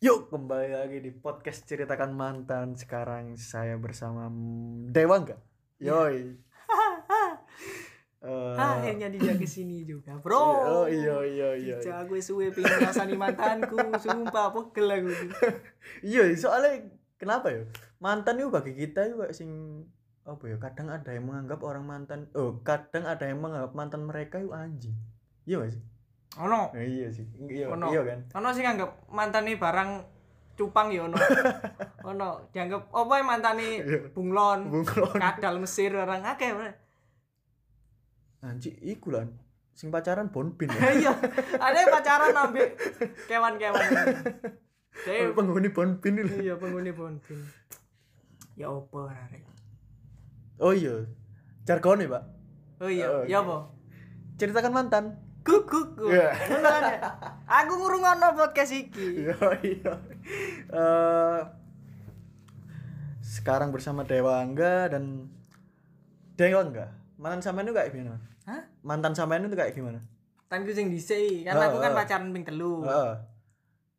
Yuk 0.00 0.32
kembali 0.32 0.72
lagi 0.72 0.96
di 1.04 1.12
podcast 1.12 1.68
ceritakan 1.68 2.16
mantan. 2.16 2.72
Sekarang 2.72 3.36
saya 3.36 3.76
bersama 3.76 4.32
Dewa 4.88 5.20
enggak? 5.20 5.40
Yoi. 5.76 6.16
Eh, 8.20 8.52
akhirnya 8.52 9.08
dia 9.08 9.32
ke 9.32 9.48
sini 9.48 9.80
juga 9.88 10.12
bro 10.20 10.84
Oh 10.84 10.84
iya 10.84 11.24
iya 11.24 11.56
iya. 11.56 11.76
Cak, 11.80 12.04
gue 12.04 12.20
suwe 12.20 12.52
pengen 12.52 12.68
ngrasani 12.76 13.16
mantanku 13.16 13.80
sumpah 13.96 14.52
pegel 14.52 14.92
aku 14.92 15.08
Iya, 16.04 16.28
soalnya 16.44 16.84
kenapa 17.16 17.48
ya? 17.48 17.64
Mantan 17.96 18.44
itu 18.44 18.52
bagi 18.52 18.76
kita 18.76 19.08
itu 19.08 19.24
kayak 19.24 19.32
sing 19.32 19.48
apa 20.28 20.52
ya? 20.52 20.60
Kadang 20.60 20.92
ada 20.92 21.16
yang 21.16 21.32
menganggap 21.32 21.64
orang 21.64 21.84
mantan, 21.88 22.28
oh 22.36 22.60
kadang 22.60 23.08
ada 23.08 23.24
yang 23.24 23.40
menganggap 23.40 23.72
mantan 23.72 24.04
mereka 24.04 24.36
itu 24.36 24.52
anjing. 24.52 24.96
Iya 25.48 25.64
gak 25.64 25.72
sih? 25.80 25.82
Ono 26.32 26.70
Eh, 26.72 26.86
iya 26.86 27.08
sih. 27.08 27.26
Iya, 27.42 27.66
Ono. 27.68 27.88
iya 27.88 28.02
kan? 28.04 28.18
ono 28.36 28.48
sih 28.50 28.62
nganggep 28.62 28.90
mantan 29.08 29.42
nih 29.44 29.56
barang 29.56 29.90
cupang 30.54 30.88
ya 30.88 31.04
ono 31.04 31.16
ono 32.06 32.28
dianggap 32.48 32.86
apa 32.88 33.12
ya 33.12 33.24
mantan 33.24 33.54
nih 33.56 33.72
Iya. 33.80 33.98
bunglon 34.10 34.60
Bunglon. 34.68 35.16
kadal 35.16 35.58
Mesir 35.58 35.90
orang 35.90 36.22
akeh. 36.22 36.52
Anjing 38.40 38.76
iku 38.80 39.10
lah. 39.10 39.26
Sing 39.72 39.88
pacaran 39.88 40.28
bonbin 40.28 40.68
ya. 40.68 40.80
iya 41.02 41.12
ada 41.56 41.80
pacaran 41.88 42.36
ambek 42.36 42.76
kewan-kewan 43.24 43.80
Dia 45.00 45.32
Penghuni 45.32 45.70
bonbin 45.70 46.14
itu. 46.18 46.34
iya 46.42 46.54
penghuni 46.54 46.92
bonbin 46.92 47.40
ya 48.54 48.68
opo 48.68 49.08
arek 49.08 49.40
Oh 50.60 50.70
iya. 50.70 51.08
Jargon 51.64 52.04
Pak. 52.04 52.22
oh 52.78 52.88
iya 52.88 53.06
Oh, 53.08 53.24
ya 53.24 53.40
oke. 53.40 53.48
apa 53.48 53.56
Ceritakan 54.36 54.72
mantan. 54.74 55.04
Guguk. 55.50 55.88
Iya. 56.06 56.30
Ngono 56.46 56.68
kan 56.70 56.82
ya? 56.86 56.98
Aku 57.50 57.72
ngurungono 57.74 58.38
podcast 58.38 58.70
iki. 58.70 59.26
Iya 59.26 59.34
iya. 59.66 59.92
Eh, 60.70 61.40
sekarang 63.20 63.74
bersama 63.74 64.06
Dewa 64.06 64.38
Angga 64.38 64.86
dan 64.94 65.26
Dewa 66.38 66.62
Angga. 66.62 66.86
Mantan 67.18 67.42
sampean 67.42 67.66
itu 67.66 67.74
kayak 67.74 67.90
gimana? 67.90 68.22
Hah? 68.46 68.62
Mantan 68.86 69.12
sampean 69.12 69.44
itu 69.44 69.58
kayak 69.58 69.74
gimana? 69.74 70.00
Tanku 70.46 70.74
sing 70.74 70.90
dhisik, 70.90 71.46
kan 71.46 71.58
aku 71.58 71.78
kan 71.78 71.94
pacaran 71.94 72.30
ping 72.30 72.46
telu. 72.46 72.82
Heeh. 72.86 73.14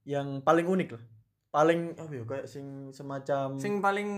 yang 0.02 0.42
paling 0.42 0.66
unik 0.66 0.98
lah. 0.98 1.04
Paling 1.54 1.94
apa 1.94 2.10
ya 2.10 2.24
kayak 2.26 2.48
sing 2.50 2.90
semacam 2.90 3.54
Sing 3.62 3.78
paling 3.78 4.10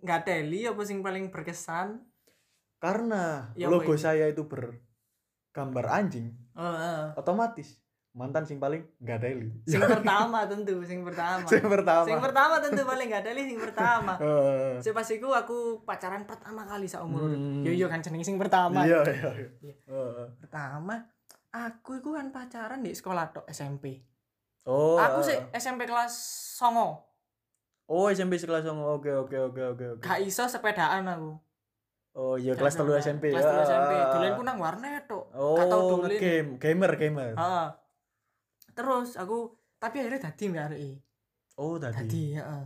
ngateli 0.00 0.64
apa 0.64 0.80
sing 0.88 1.04
paling 1.04 1.28
berkesan? 1.28 2.00
karena 2.78 3.50
Ya, 3.58 3.66
logo 3.66 3.98
saya 3.98 4.30
itu 4.30 4.46
bergambar 4.46 5.90
anjing, 5.90 6.30
Heeh. 6.58 7.14
otomatis 7.14 7.78
mantan 8.18 8.42
sing 8.42 8.58
paling 8.58 8.82
nggak 8.98 9.18
deli. 9.22 9.46
Sing 9.62 9.78
pertama 9.94 10.42
tentu, 10.50 10.82
sing 10.82 11.06
pertama. 11.06 11.46
Sing 11.46 11.62
pertama. 11.62 12.02
Sing 12.02 12.18
pertama 12.18 12.54
tentu 12.58 12.82
paling 12.82 13.08
ngateli 13.14 13.46
sing 13.46 13.58
pertama. 13.62 14.18
Heeh. 14.24 14.82
Sing 14.82 14.90
pas 14.90 15.06
iku 15.06 15.30
aku 15.30 15.86
pacaran 15.86 16.26
pertama 16.26 16.66
kali 16.66 16.90
saumur 16.90 17.30
urip. 17.30 17.38
Hmm. 17.38 17.62
Yo 17.62 17.70
yo 17.70 17.86
kan 17.86 18.02
jenenge 18.02 18.26
sing 18.26 18.34
pertama. 18.34 18.82
Iya 18.82 19.06
iya 19.06 19.30
iya. 19.38 19.48
Iya. 19.62 19.74
Heeh. 19.86 20.26
Pertama 20.42 21.06
aku 21.54 22.02
iku 22.02 22.18
kan 22.18 22.34
pacaran 22.34 22.82
di 22.82 22.90
sekolah 22.90 23.30
tok 23.30 23.46
SMP. 23.54 24.02
Oh. 24.66 24.98
aku 24.98 25.22
sih. 25.22 25.38
SMP 25.54 25.86
kelas 25.86 26.12
songo. 26.58 27.08
Oh 27.88 28.12
SMP 28.12 28.36
sekelas 28.36 28.68
Songo. 28.68 29.00
Oke 29.00 29.08
oke 29.08 29.32
oke 29.48 29.62
oke 29.72 29.84
oke. 29.96 30.02
Gak 30.04 30.20
iso 30.20 30.44
sepedaan 30.44 31.08
aku. 31.08 31.40
Oh 32.20 32.36
iya 32.36 32.52
kelas 32.52 32.76
telu 32.76 32.92
SMP. 33.00 33.32
Kelas 33.32 33.48
telu 33.48 33.64
SMP. 33.64 33.92
Dolenku 34.12 34.42
nang 34.44 34.60
warnet 34.60 35.08
tok. 35.08 35.17
Oh, 35.38 35.54
Gak 35.54 35.70
tau 35.70 35.80
dolen. 35.96 36.18
game, 36.18 36.48
gamer, 36.58 36.92
gamer. 36.94 37.32
Heeh. 37.32 37.68
Terus 38.74 39.14
aku 39.14 39.54
tapi 39.76 40.02
akhirnya 40.02 40.26
dadi 40.26 40.44
mbak 40.46 40.64
arek 40.68 40.80
Oh, 41.54 41.74
tadi. 41.74 41.94
Dadi, 41.96 42.24
heeh. 42.34 42.64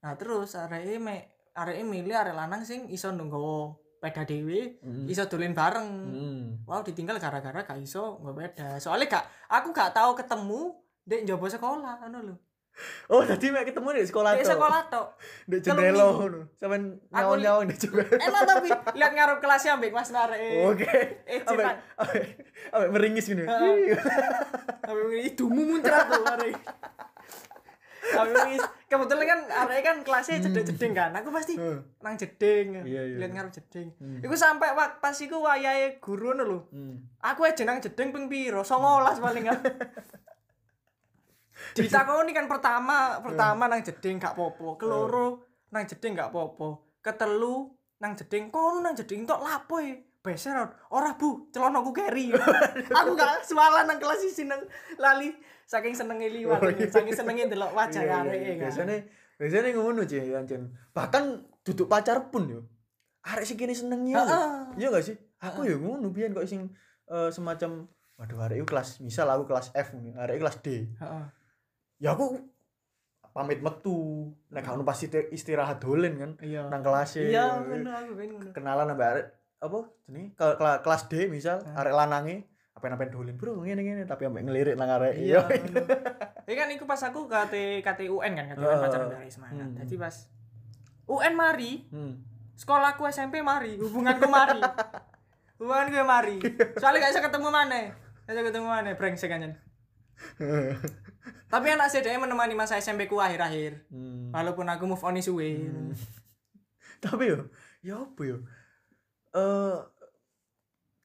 Nah, 0.00 0.12
terus 0.14 0.52
arek 0.54 0.96
me 0.96 1.16
arek 1.52 1.80
milih 1.82 2.12
arek 2.14 2.32
lanang 2.32 2.60
sing 2.62 2.88
iso 2.88 3.08
nggawa 3.08 3.72
peda 4.00 4.24
dhewe, 4.24 4.80
Hmm. 4.80 5.04
iso 5.04 5.24
dolen 5.26 5.52
bareng. 5.52 5.88
Hmm. 6.08 6.44
Wow, 6.64 6.80
ditinggal 6.80 7.16
gara-gara 7.16 7.60
gak 7.62 7.80
iso 7.80 8.16
nggawa 8.18 8.36
peda. 8.38 8.68
Soalnya 8.76 9.08
gak 9.10 9.24
aku 9.48 9.68
gak 9.70 9.92
tahu 9.92 10.12
ketemu 10.14 10.60
dek 11.02 11.24
njaba 11.24 11.46
sekolah 11.48 11.94
ngono 12.00 12.18
lho. 12.22 12.36
Oh, 13.06 13.20
tadi 13.20 13.50
mek 13.50 13.66
ketemu 13.66 13.88
di 13.92 14.04
sekolah 14.04 14.30
Dek 14.32 14.42
tok. 14.42 14.52
sekolah 14.54 14.80
tok. 14.86 15.08
Di 15.44 15.56
jendela 15.58 16.06
ngono. 16.10 16.40
Sampeyan 16.56 16.84
Aku 17.08 17.16
nyawang-nyawang 17.36 17.66
di 17.66 17.76
jendela. 17.76 18.06
Enak 18.16 18.42
tapi 18.44 18.68
lihat 18.94 19.12
ngaruh 19.12 19.38
kelasnya 19.38 19.76
ambek 19.76 19.90
Mas 19.90 20.10
Narek. 20.10 20.40
Oke. 20.64 20.88
Eh, 21.26 21.40
Ambek 21.42 21.66
ambek 21.96 22.22
ambek 22.70 22.90
meringis 22.90 23.26
gini. 23.26 23.44
Heeh. 23.44 23.98
Tapi 24.80 25.00
hidungmu 25.26 25.62
muncrat 25.66 26.06
tuh 26.06 26.24
arek. 26.24 26.56
Tapi 28.00 28.32
wis 28.56 28.64
kebetulan 28.88 29.26
kan 29.28 29.40
arek 29.66 29.80
kan 29.84 29.96
kelasnya 30.02 30.40
jeding-jeding 30.40 30.92
kan. 30.92 31.10
Aku 31.14 31.30
pasti 31.30 31.54
nang 32.00 32.16
jeding. 32.16 32.80
Iya, 32.82 33.02
iya. 33.06 33.16
Lihat 33.20 33.30
ngaruh 33.36 33.52
jeding. 33.52 33.92
Hmm. 34.00 34.18
Iku 34.18 34.34
sampai 34.34 34.72
pas 34.74 35.14
iku 35.14 35.44
wayahe 35.44 36.00
guru 36.00 36.32
ngono 36.32 36.42
lho. 36.42 36.58
Hmm. 36.72 37.06
Aku 37.20 37.44
aja 37.44 37.62
nang 37.62 37.78
jeding 37.78 38.10
ping 38.10 38.26
piro? 38.26 38.64
19 38.64 39.20
paling 39.20 39.44
kan. 39.46 39.60
Ditakoni 41.74 42.30
kan 42.32 42.46
pertama, 42.46 43.20
pertama 43.22 43.66
nang 43.66 43.80
jeding 43.80 44.18
gak 44.18 44.34
popo, 44.34 44.74
keloro 44.74 45.44
nang 45.70 45.86
jeding 45.86 46.18
gak 46.18 46.30
popo, 46.30 46.98
ketelu 47.00 47.70
nang 48.00 48.16
jeding 48.16 48.48
kono 48.48 48.80
nang 48.80 48.94
jeding 48.96 49.22
tok 49.24 49.40
lapo 49.40 49.78
e. 49.78 50.08
Beser 50.20 50.52
ora 50.92 51.16
Bu, 51.16 51.48
celanaku 51.48 51.96
keri. 51.96 52.28
aku 52.98 53.10
gak 53.16 53.40
sualan 53.40 53.88
nang 53.88 53.96
kelas 53.96 54.20
isi 54.20 54.44
nang 54.44 54.60
lali 55.00 55.32
saking 55.64 55.96
senenge 55.96 56.28
liwat, 56.28 56.60
Oh, 56.60 56.68
iya. 56.68 56.92
saking 56.92 57.16
senenge 57.16 57.48
delok 57.48 57.72
wajah 57.72 58.04
Iya, 58.04 58.12
iya, 58.12 58.20
arek 58.20 58.36
iya. 58.36 58.52
kan. 58.52 58.60
Biasanya 58.68 58.96
biasanya 59.40 59.68
ngono 59.72 60.00
sih 60.04 60.20
Ancen. 60.36 60.62
Bahkan 60.92 61.24
duduk 61.64 61.88
pacar 61.88 62.28
pun 62.28 62.52
yo. 62.52 62.60
Arek 63.24 63.48
sing 63.48 63.56
kene. 63.56 63.72
Heeh. 63.72 64.48
Iya 64.76 64.92
gak 64.92 65.04
sih? 65.08 65.16
Aku 65.40 65.64
ya 65.64 65.80
ngono 65.80 66.12
biyen 66.12 66.36
kok 66.36 66.44
sing 66.44 66.68
eh, 67.08 67.30
semacam 67.32 67.88
waduh 68.20 68.44
arek 68.44 68.68
kelas 68.68 69.00
misal 69.00 69.24
aku 69.32 69.48
kelas 69.48 69.72
F 69.72 69.96
nih, 69.96 70.12
arek 70.20 70.36
kelas 70.36 70.60
D. 70.60 70.84
Heeh. 71.00 71.24
Ya 72.00 72.12
aku 72.12 72.40
pamit 73.30 73.60
metu. 73.60 74.32
Nek 74.48 74.60
gak 74.60 74.74
ono 74.74 74.82
pasti 74.82 75.06
istirahat 75.30 75.78
dolen 75.78 76.16
kan 76.16 76.30
Iya. 76.40 76.66
nang 76.66 76.80
kelas 76.80 77.14
Iya, 77.14 77.62
aku 77.62 77.70
ben 78.16 78.28
ngono. 78.28 78.50
kenalan 78.50 78.88
sampe 78.88 79.04
arek 79.04 79.26
apa 79.60 79.78
jenenge 80.02 80.28
Ke- 80.34 80.56
kela- 80.56 80.80
kelas 80.80 81.02
D 81.06 81.28
misal 81.28 81.60
Ah. 81.62 81.78
arek 81.78 81.92
lanange 81.92 82.48
apa-apa 82.72 83.06
dolen 83.06 83.36
bro 83.36 83.60
ngene 83.60 83.84
ngene 83.84 84.02
tapi 84.08 84.24
ambek 84.24 84.40
ngelirik 84.42 84.74
nang 84.74 84.88
arek 84.90 85.14
Iya. 85.14 85.44
iya 86.42 86.54
kan 86.56 86.68
iku 86.72 86.88
pas 86.88 86.98
aku 86.98 87.28
KT 87.28 87.54
KT 87.80 88.08
UN 88.08 88.32
kan, 88.34 88.46
KT 88.48 88.56
UN 88.56 88.64
Heeh. 88.64 88.80
pacaran 88.80 89.08
dari 89.10 89.28
semangat. 89.28 89.68
Hmm. 89.68 89.76
Jadi 89.76 89.94
pas 89.94 90.14
UN 91.06 91.34
mari, 91.36 91.72
hmm. 91.86 92.14
sekolahku 92.56 93.04
SMP 93.06 93.44
mari, 93.44 93.76
hubunganku 93.76 94.26
mari. 94.26 94.58
hubunganku 95.60 96.00
mari. 96.02 96.36
Soalnya 96.74 97.04
gak 97.04 97.12
bisa 97.12 97.22
ketemu 97.22 97.48
mana. 97.52 97.92
Gak 98.24 98.32
bisa 98.32 98.42
ketemu 98.42 98.66
mana, 98.66 98.90
brengsek 98.96 99.28
kan. 99.28 99.42
Tapi 101.46 101.66
anak 101.68 101.88
saya 101.88 102.00
menemani 102.18 102.54
masa 102.54 102.76
SMP 102.76 103.04
ku 103.04 103.18
akhir-akhir. 103.18 103.86
Hmm. 103.88 104.30
Walaupun 104.30 104.66
aku 104.66 104.84
move 104.86 105.02
on 105.02 105.18
suwe. 105.18 105.50
Hmm. 105.60 105.92
tapi 107.02 107.28
yo 107.28 107.48
ya 107.80 107.96
apa 107.98 108.20
yo 108.22 108.44
eh 109.32 109.76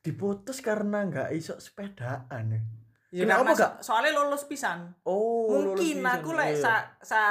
diputus 0.02 0.60
karena 0.60 1.02
nggak 1.04 1.30
iso 1.32 1.56
sepedaan 1.58 2.52
ya 2.52 2.62
Ya, 3.10 3.24
Kenapa 3.24 3.56
gak? 3.56 3.80
so- 3.80 3.96
soalnya 3.96 4.12
lulus 4.14 4.44
pisan. 4.44 4.92
oh 5.02 5.48
Mungkin 5.72 6.04
lulus 6.04 6.12
aku 6.12 6.30
pisan. 6.30 6.38
lek 6.38 6.50
Iya, 6.50 6.60
sa 6.60 6.74
sa 7.00 7.22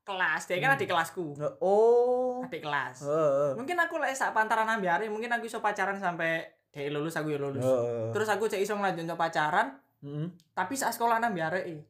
kelas, 0.00 0.42
dia 0.48 0.56
kan 0.56 0.70
Hmm. 0.70 0.76
adik 0.76 0.88
kelasku. 0.88 1.26
iya. 1.36 1.48
oh 1.60 2.40
Adik 2.40 2.62
kelas. 2.62 2.96
Heeh. 3.04 3.52
mungkin 3.52 3.76
aku 3.76 3.94
lek 3.98 4.16
sak 4.16 4.32
pantaran 4.32 4.64
ambiare 4.64 5.04
mungkin 5.06 5.28
aku 5.28 5.44
iso 5.44 5.60
pacaran 5.60 6.00
sampai 6.00 6.40
dia 6.72 6.88
lulus 6.88 7.12
aku 7.14 7.28
ya 7.28 7.38
lulus 7.38 7.60
Heeh. 7.60 8.08
terus 8.10 8.28
aku 8.28 8.48
cek 8.48 8.58
iso 8.58 8.72
ngelanjut 8.74 9.12
pacaran 9.12 9.76
Mm. 9.98 10.28
tapi 10.52 10.72
saat 10.72 10.92
sekolah 10.92 11.20
eh. 11.58 11.84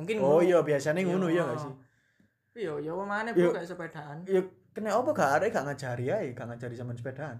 Mungkin 0.00 0.16
oh 0.24 0.40
iya 0.40 0.64
biasanya 0.64 1.04
ngono 1.04 1.28
ya 1.28 1.44
nggak 1.44 1.60
sih? 1.60 1.72
Iya 2.56 2.72
iya 2.82 2.92
mana 2.96 3.30
Iya. 3.30 3.46
bro 3.46 3.50
gak 3.54 3.68
sepedaan. 3.68 4.16
Ya 4.26 4.40
kena 4.74 4.96
apa? 4.96 5.10
Gak 5.14 5.30
ada 5.38 5.46
gak 5.52 5.64
ngajari 5.70 6.04
ya 6.10 6.16
gak 6.34 6.46
ngajari 6.50 6.74
sama 6.74 6.96
sepedaan. 6.96 7.38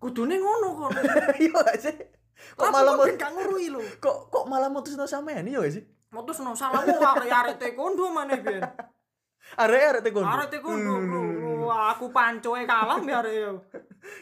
Kudune 0.00 0.36
ngono 0.40 0.68
kok. 0.78 0.90
Iya 1.44 1.58
gak 1.60 1.78
sih? 1.80 1.96
Kok 2.56 2.68
malah 2.72 2.96
kok 2.96 2.98
mau 2.98 3.06
ben 3.08 3.16
gak 3.20 3.32
ngurui 3.36 3.66
lho. 3.68 3.82
Kok 4.00 4.16
kok 4.32 4.44
malah 4.48 4.68
no 4.72 5.04
sampean? 5.04 5.44
Iya 5.44 5.60
gak 5.60 5.74
sih? 5.76 5.84
Motus 6.14 6.40
no 6.46 6.54
salahmu 6.54 6.94
arek-arek 6.94 7.58
taekwondo 7.58 8.06
mana 8.14 8.38
biyen 8.38 8.62
arek 9.58 9.82
arek 9.90 10.02
tekondo 10.08 10.30
arek 10.30 10.48
taekwondo 10.48 10.92
bro. 11.10 11.22
Wah, 11.68 11.90
aku 11.96 12.08
pancoe 12.14 12.62
kalah 12.64 13.02
ya 13.02 13.18
arek 13.20 13.34
yo. 13.34 13.52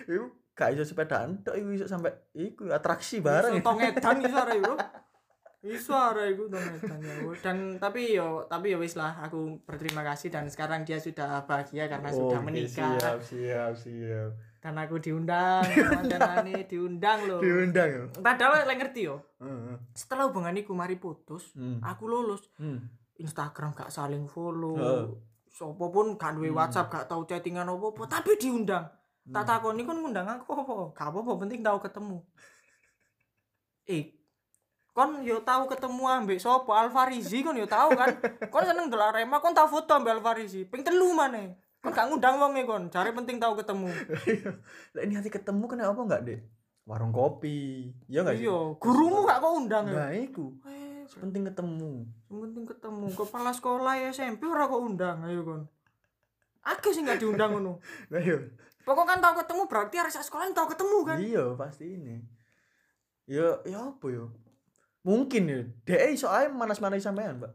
Iku 0.08 0.24
gak 0.56 0.72
iso 0.74 0.84
sepedaan 0.88 1.44
tok 1.44 1.54
iku 1.56 1.68
iso 1.76 1.86
sampai 1.86 2.10
iku 2.34 2.72
atraksi 2.72 3.20
bareng. 3.20 3.60
Iso 3.60 3.64
tong 3.64 3.78
edan 3.78 4.16
iso 4.24 4.36
arek 4.40 4.58
bro 4.64 4.74
Iso 5.62 5.94
arek 5.94 6.34
iku 6.34 6.50
dan 7.38 7.78
tapi 7.78 8.12
yo 8.12 8.42
tapi 8.44 8.74
yo 8.74 8.82
wis 8.82 8.98
lah 8.98 9.14
aku 9.20 9.62
berterima 9.62 10.02
kasih 10.02 10.26
dan 10.26 10.46
sekarang 10.46 10.82
dia 10.82 10.98
sudah 10.98 11.46
bahagia 11.46 11.86
karena 11.86 12.10
sudah 12.10 12.34
Oke, 12.36 12.46
menikah 12.50 12.98
siap 12.98 13.22
siap 13.22 13.72
siap 13.72 14.30
dan 14.58 14.74
aku 14.76 14.98
diundang 14.98 15.62
mantanane 15.62 16.66
diundang 16.70 17.26
loh 17.26 17.38
diundang 17.38 18.10
padahal 18.12 18.62
lek 18.64 18.74
ngerti 18.76 19.06
yo 19.06 19.22
setelah 19.92 20.26
hubungan 20.26 20.50
iku 20.56 20.70
mari 20.72 20.94
putus 20.96 21.54
Hmm. 21.54 21.78
aku 21.78 22.06
lulus 22.06 22.42
Hmm. 22.58 22.82
Instagram 23.14 23.70
gak 23.72 23.90
saling 23.90 24.26
follow 24.26 24.74
Heeh. 24.74 25.14
sopo 25.46 25.90
pun 25.90 26.14
gak 26.16 26.34
duwe 26.34 26.50
Hmm. 26.50 26.58
WhatsApp 26.58 26.90
gak 26.90 27.06
tau 27.06 27.22
chattingan 27.22 27.66
apa-apa 27.68 28.10
tapi 28.10 28.34
diundang 28.34 28.90
Hmm. 29.22 29.30
tak 29.30 29.46
takoni 29.46 29.86
kon 29.86 29.94
ngundang 29.96 30.26
aku 30.26 30.50
apa 30.52 30.62
gak 30.92 31.06
apa-apa 31.06 31.38
penting 31.38 31.62
tau 31.62 31.78
ketemu 31.78 32.18
eh 33.86 34.04
kon 34.92 35.20
yo 35.22 35.40
tau 35.40 35.64
ketemu 35.64 36.04
ambek 36.04 36.36
sopo 36.36 36.72
Alfarizi 36.72 37.40
kon 37.40 37.56
yo 37.56 37.64
tau 37.64 37.88
kan 37.90 38.12
kon 38.46 38.60
seneng 38.62 38.86
delok 38.86 39.08
Arema 39.10 39.40
kon 39.40 39.50
tau 39.50 39.64
foto 39.64 39.88
ambek 39.90 40.20
Alfarizi 40.20 40.64
ping 40.64 40.80
telu 40.80 41.10
maneh 41.10 41.56
kon 41.80 41.90
gak 41.90 42.06
ngundang 42.06 42.36
wong 42.36 42.52
e 42.54 42.62
kon 42.62 42.84
jare 42.88 43.10
penting 43.10 43.36
tau 43.36 43.52
ketemu 43.54 43.88
Lah 44.92 45.00
ini 45.00 45.14
hati 45.14 45.28
ketemu 45.28 45.64
kenapa 45.66 45.96
enggak, 45.96 46.22
Dek? 46.22 46.40
Warung 46.82 47.10
kopi. 47.10 47.88
Iya 48.06 48.20
enggak 48.20 48.36
sih? 48.36 48.44
iya 48.44 48.56
gurumu 48.74 49.22
gak 49.22 49.38
kok 49.38 49.52
undang 49.56 49.84
ya 49.86 49.94
Nah, 49.96 50.10
iku. 50.12 50.52
eh 50.64 51.08
Penting 51.08 51.42
ketemu. 51.44 52.04
penting 52.26 52.64
ketemu 52.64 53.06
kepala 53.12 53.50
sekolah 53.50 53.94
ya 53.96 54.08
SMP 54.10 54.44
ora 54.44 54.64
kok 54.64 54.78
undang 54.78 55.20
ayo 55.22 55.40
kon 55.42 55.62
aku 56.62 56.88
sih 56.90 57.00
gak 57.00 57.16
diundang 57.16 57.50
ngono 57.50 57.80
Nah, 58.08 58.18
iya. 58.18 58.38
pokok 58.82 59.04
kan 59.04 59.18
tau 59.18 59.34
ketemu 59.34 59.62
berarti 59.66 59.96
harus 59.96 60.14
sekolah 60.14 60.44
tau 60.50 60.66
ketemu 60.66 60.98
kan 61.02 61.18
Iya, 61.18 61.44
pasti 61.54 61.86
ini. 61.88 62.16
Ya, 63.24 63.56
ya 63.64 63.78
apa 63.88 64.06
ya? 64.06 64.26
Mungkin 65.02 65.42
ya. 65.44 65.60
Dek 65.84 66.14
iso 66.14 66.26
ae 66.28 66.46
manas-manas 66.46 67.00
sampean, 67.00 67.38
Pak. 67.38 67.52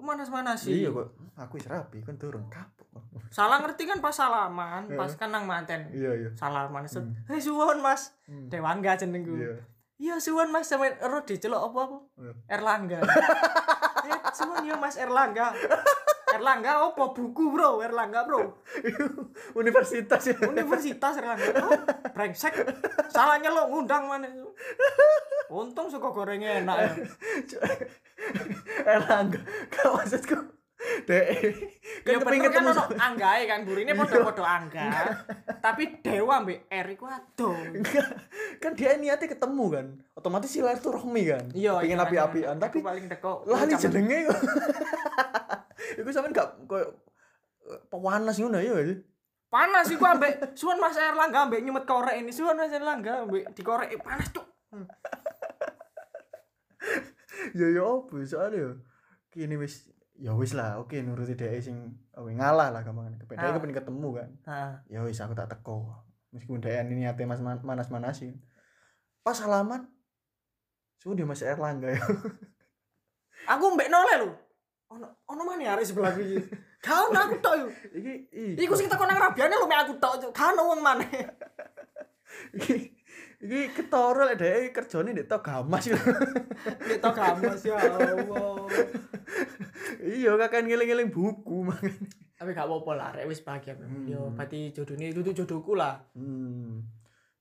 manas 0.00 0.32
manas 0.32 0.64
sih 0.64 0.80
Iya 0.80 0.88
kok. 0.90 1.12
Aku 1.36 1.60
wis 1.60 1.68
rapi 1.68 2.00
kan 2.00 2.16
turun 2.16 2.48
kapok. 2.48 2.88
salah 3.36 3.60
ngerti 3.60 3.84
kan 3.84 4.00
pas 4.00 4.10
salaman 4.10 4.88
pas 4.90 5.12
kan 5.14 5.28
nang 5.28 5.44
manten 5.44 5.92
Iya, 5.92 6.10
iya. 6.16 6.30
salaman 6.32 6.82
set 6.84 7.04
Hmm. 7.04 7.12
hei 7.28 7.36
suwon 7.38 7.78
mas 7.78 8.16
Hmm. 8.24 8.48
dewangga 8.48 8.96
jenengku 8.96 9.36
Iya. 9.36 9.60
iya 9.98 10.14
suwon 10.16 10.48
mas 10.48 10.66
sampe 10.66 10.88
ero 10.96 11.20
diceluk 11.20 11.60
apa 11.62 11.78
apa 11.84 11.98
Iya. 12.16 12.32
Erlangga 12.48 12.98
eh 14.08 14.18
suwon 14.32 14.64
ya 14.64 14.74
mas 14.74 14.96
Erlangga 14.96 15.52
Erlangga 16.34 16.70
apa 16.90 17.04
buku 17.10 17.44
bro? 17.50 17.82
Erlangga 17.82 18.22
bro. 18.26 18.62
Universitas 19.60 20.22
ya. 20.30 20.36
Universitas 20.46 21.18
Erlangga. 21.18 21.46
Oh, 21.64 21.80
brengsek. 22.14 22.54
Salahnya 23.10 23.50
lo 23.50 23.66
ngundang 23.70 24.06
mana 24.06 24.28
untung 25.50 25.90
suka 25.90 26.14
gorengnya 26.14 26.62
enak 26.62 26.76
ya. 26.78 26.92
Erlangga. 28.86 29.40
Gak 29.74 29.86
maksudku. 29.90 30.60
Dek. 31.04 31.28
ya 32.08 32.16
Kan 32.16 32.24
kepengin 32.24 32.48
bener 32.48 32.56
kan 32.56 32.64
ono 32.72 32.84
anggae 32.96 33.44
kan 33.44 33.60
burine 33.68 33.92
padha-padha 33.92 34.44
angga. 34.48 34.88
Tapi 35.60 36.00
dewa 36.00 36.40
mbek 36.40 36.72
R 36.72 36.86
iku 36.96 37.04
ado 37.04 37.52
Enggak. 37.52 38.08
kan 38.64 38.72
dia 38.72 38.96
niatnya 38.96 39.28
ketemu 39.28 39.64
kan. 39.68 39.86
Otomatis 40.16 40.48
silaturahmi 40.48 41.22
kan. 41.28 41.44
Iya 41.52 41.84
pengen 41.84 42.00
iya, 42.00 42.06
api-apian. 42.08 42.56
Aku 42.56 42.64
tapi 42.64 42.78
paling 42.80 43.04
teko 43.12 43.44
lali 43.44 43.76
jenenge 43.76 44.18
kok 44.32 44.40
iku 45.98 46.08
sampean 46.12 46.36
gak 46.36 46.48
koyo 46.68 46.86
eh, 47.66 47.80
pewanas 47.90 48.38
ngono 48.38 48.60
ya 48.62 48.76
panas 49.50 49.90
iku 49.90 50.06
ambek 50.06 50.54
suwon 50.54 50.78
Mas 50.78 50.94
Erlangga 50.94 51.50
ambek 51.50 51.60
nyumet 51.66 51.84
korek 51.84 52.22
ini. 52.22 52.30
Suwon 52.30 52.54
Mas 52.54 52.70
Erlangga 52.70 53.26
ambek 53.26 53.50
dikorek 53.52 53.90
panas 54.00 54.30
cuk. 54.30 54.46
Ya 57.50 57.66
ya 57.72 57.82
apa 57.82 58.14
soalnya 58.28 58.62
ya 58.62 58.70
kini 59.32 59.56
wis 59.56 59.88
ya 60.14 60.36
wis 60.36 60.52
lah 60.52 60.76
oke 60.76 60.92
nuruti 61.02 61.32
dhek 61.34 61.58
sing 61.64 61.96
oh, 62.14 62.28
ngalah 62.28 62.68
lah 62.68 62.84
gampang 62.84 63.10
kepen 63.16 63.40
Ah. 63.40 63.56
kepen 63.56 63.72
ketemu 63.74 64.08
kan. 64.12 64.28
Nah 64.44 64.70
ya 64.86 65.00
wis 65.02 65.18
aku 65.18 65.32
tak 65.34 65.48
teko. 65.48 65.88
Meskipun 66.30 66.60
dhek 66.62 66.84
ini 66.86 67.02
niate 67.02 67.24
mas 67.26 67.40
manas-manasin 67.40 68.38
pas 69.24 69.34
salaman 69.34 69.88
sudah 71.00 71.24
dia 71.24 71.26
Mas 71.26 71.40
Erlangga 71.40 71.90
ya. 71.96 72.02
Aku 73.56 73.72
mbek 73.72 73.88
nole 73.88 74.14
lho 74.20 74.30
ono 74.90 75.06
ono 75.30 75.42
mana 75.46 75.78
arek 75.78 75.86
sebelah 75.86 76.12
iki. 76.18 76.38
Kau 76.82 77.12
aku 77.12 77.36
tok 77.38 77.54
yo 77.60 77.66
iki 77.94 78.14
iku 78.58 78.74
sing 78.74 78.90
teko 78.90 79.06
nang 79.06 79.20
rabiane 79.20 79.54
lho 79.54 79.66
mek 79.70 79.86
aku 79.86 79.94
tok 80.02 80.34
kan 80.34 80.56
wong 80.58 80.82
mana 80.82 81.06
iki 82.58 82.90
iki 83.40 83.60
ketara 83.72 84.26
lek 84.32 84.36
dhek 84.40 84.74
kerjane 84.74 85.14
ndek 85.14 85.30
tok 85.30 85.46
gamas 85.46 85.86
gitu. 85.86 85.96
kita 86.90 87.08
gamas 87.14 87.60
ya 87.62 87.78
Allah. 87.78 88.66
Iya 90.00 90.32
kakek 90.40 90.64
ngiling-ngiling 90.64 91.12
buku 91.12 91.60
makanya 91.60 92.08
tapi 92.40 92.56
gak 92.56 92.64
apa-apa 92.64 92.90
lah 92.96 93.06
arek 93.12 93.28
wis 93.28 93.44
bahagia 93.44 93.76
Hmm. 93.76 94.08
yo 94.08 94.32
berarti 94.32 94.72
jodohnya 94.72 95.12
itu 95.12 95.20
jodohku 95.44 95.76
lah. 95.76 96.00
Hmm. 96.16 96.88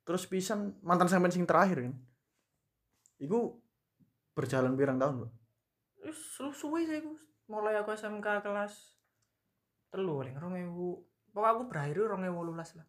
terus 0.03 0.27
pisan 0.27 0.75
mantan 0.83 1.07
sampean 1.07 1.31
sing 1.31 1.47
terakhir 1.47 1.87
kan? 1.87 1.95
Iku 3.15 3.61
berjalan 4.35 4.75
pirang 4.75 4.99
tahun 4.99 5.23
Mbak? 5.23 5.31
Wis 6.03 6.19
lu 6.39 6.51
suwe 6.55 6.87
sih 6.87 7.03
iku 7.03 7.13
mulai 7.49 7.75
aku 7.81 7.91
SMK 7.97 8.45
kelas 8.45 8.73
telu 9.89 10.21
paling 10.21 10.37
rong 10.37 10.55
ewu. 10.55 11.01
Pokoknya 11.29 11.51
aku 11.53 11.63
berakhir 11.69 11.97
rong 12.05 12.23
ewu 12.25 12.39
lulas 12.45 12.73
lah. 12.77 12.87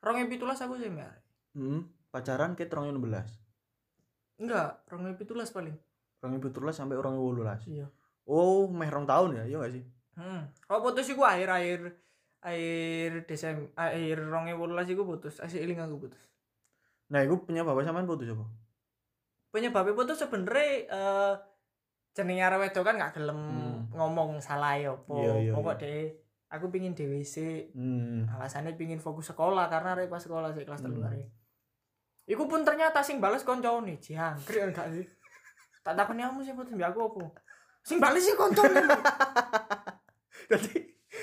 rong 0.00 0.16
ewu 0.20 0.28
pitulas 0.32 0.60
aku 0.60 0.80
sih 0.80 0.88
mbak. 0.88 1.12
Hmm. 1.56 1.88
pacaran 2.12 2.52
ke 2.56 2.68
2016 2.68 4.40
enggak 4.40 4.84
rong 4.88 5.04
ewu 5.08 5.16
pitulas 5.16 5.52
paling. 5.52 5.76
2017 6.24 6.72
sampai 6.72 6.96
2018 6.96 7.72
iya. 7.72 7.86
Oh 8.26 8.66
meh 8.66 8.88
rong 8.88 9.06
tahun 9.06 9.38
ya 9.38 9.44
iya 9.46 9.56
gak 9.60 9.72
sih? 9.76 9.84
Hmm. 10.16 10.48
Kalau 10.64 10.80
putus 10.82 11.06
iku 11.12 11.22
akhir 11.22 11.48
akhir 11.52 11.80
akhir 12.40 13.10
Desember 13.28 13.68
akhir 13.76 14.18
rong 14.24 14.48
ewu 14.50 14.64
lulas 14.66 14.88
iku 14.88 15.04
putus. 15.04 15.38
Asih 15.44 15.60
iling 15.60 15.78
aku 15.78 16.08
putus. 16.08 16.22
Nah 17.12 17.22
iku 17.22 17.44
punya 17.44 17.62
bapak 17.62 17.84
sampean 17.84 18.08
putus 18.08 18.32
apa? 18.32 18.44
Penyebabnya 19.52 19.94
putus 19.96 20.20
sebenernya 20.20 20.64
eh 20.90 21.34
jenenge 22.16 22.42
arek 22.48 22.60
wedok 22.64 22.84
kan 22.88 22.96
gak 22.96 23.12
gelem 23.20 23.36
Hmm. 23.36 23.92
ngomong 23.92 24.40
salah 24.40 24.72
ya 24.80 24.96
apa. 24.96 25.12
Iya, 25.20 25.32
iya, 25.44 25.52
pokok 25.52 25.76
deh. 25.76 26.08
Aku 26.48 26.72
pingin 26.72 26.96
DWC 26.96 27.36
hmm. 27.76 28.32
alasannya 28.32 28.72
pingin 28.80 28.96
fokus 28.96 29.28
sekolah 29.28 29.68
karena 29.68 29.92
arek 29.92 30.08
pas 30.08 30.24
sekolah 30.24 30.56
sih 30.56 30.64
kelas 30.64 30.80
Hmm. 30.82 31.04
arek 31.04 31.28
iku 32.26 32.50
pun 32.50 32.66
ternyata 32.66 33.06
sing 33.06 33.22
bales 33.22 33.46
koncone 33.46 34.02
jangkrik 34.02 34.74
enggak 34.74 34.90
sih? 34.90 35.06
Tak 35.86 35.94
takoni 35.94 36.26
kamu 36.26 36.42
sih 36.42 36.58
putus 36.58 36.74
aku 36.74 36.98
apa? 37.06 37.24
Sing 37.86 38.02
bales 38.02 38.18
sih 38.26 38.34
koncone. 38.34 38.82
Jadi 40.50 40.74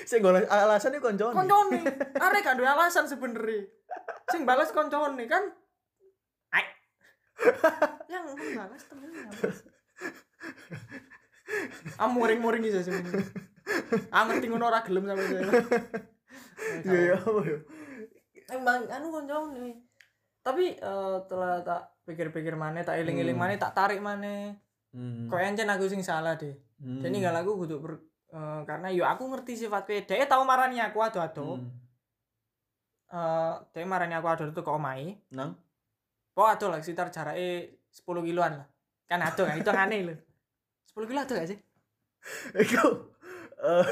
saya 0.08 0.20
golek 0.24 0.48
alasannya 0.48 1.04
koncone. 1.04 1.36
Koncone. 1.36 1.80
Arek 2.24 2.40
gak 2.40 2.56
duwe 2.56 2.68
alasan 2.68 3.04
sebenernya. 3.04 3.68
Sing 4.32 4.48
bales 4.48 4.72
koncone 4.72 5.28
kan 5.28 5.44
ai 6.56 6.64
yang 8.08 8.24
balas 8.56 8.82
temen 8.88 9.10
ah 12.00 12.08
muring-muring 12.10 12.62
gitu 12.64 12.80
sih 12.80 12.92
ah 14.10 14.22
ngerti 14.26 14.46
ngono 14.50 14.68
ora 14.68 14.84
gelem 14.84 15.08
sampe 15.08 15.24
saya 15.24 15.44
iya 16.86 16.98
iya 17.12 17.16
apa 17.16 17.40
ya? 17.44 17.58
Emang 18.52 18.84
anu 18.88 19.08
koncone 19.08 19.80
tapi 20.44 20.76
eh, 20.76 21.16
setelah 21.24 21.64
tak 21.64 21.82
pikir-pikir 22.04 22.52
mana 22.56 22.84
tak 22.84 23.00
eling-eling 23.00 23.36
Hmm. 23.36 23.48
mana 23.48 23.56
tak 23.56 23.72
tarik 23.72 24.00
mana 24.04 24.52
hmm. 24.92 25.32
kok 25.32 25.40
encen 25.40 25.72
aku 25.72 25.88
sing 25.88 26.04
salah 26.04 26.36
deh 26.36 26.52
hmm. 26.84 27.00
jadi 27.00 27.14
nggak 27.24 27.40
aku 27.40 27.64
kudu 27.64 27.76
ber, 27.80 27.92
eh, 28.28 28.60
karena 28.68 28.92
yo 28.92 29.08
aku 29.08 29.24
ngerti 29.32 29.64
sifat 29.64 29.88
dia 29.88 30.28
tau 30.28 30.44
marani 30.44 30.84
aku 30.84 31.00
ado-ado 31.00 31.60
hmm. 31.60 31.70
eh 33.16 33.54
dia 33.72 33.88
marani 33.88 34.12
aku 34.12 34.28
ado-ado 34.28 34.60
kok 34.60 34.76
omai 34.76 35.16
nang? 35.32 35.56
Kok 36.34 36.48
ado 36.50 36.66
lah 36.66 36.82
sekitar 36.82 37.14
jaraknya 37.14 37.70
10 37.94 38.26
kiloan 38.26 38.58
lah. 38.58 38.66
Kan 39.06 39.22
ado 39.22 39.46
kan 39.46 39.54
itu 39.62 39.70
aneh 39.70 40.02
loh 40.02 40.18
10 40.94 41.04
kilo 41.04 41.18
ado 41.20 41.32
gak 41.34 41.48
sih? 41.50 41.58
Iku 42.54 42.86
eh 43.60 43.86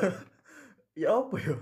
ya 0.95 1.11
apa 1.13 1.35
ya? 1.37 1.57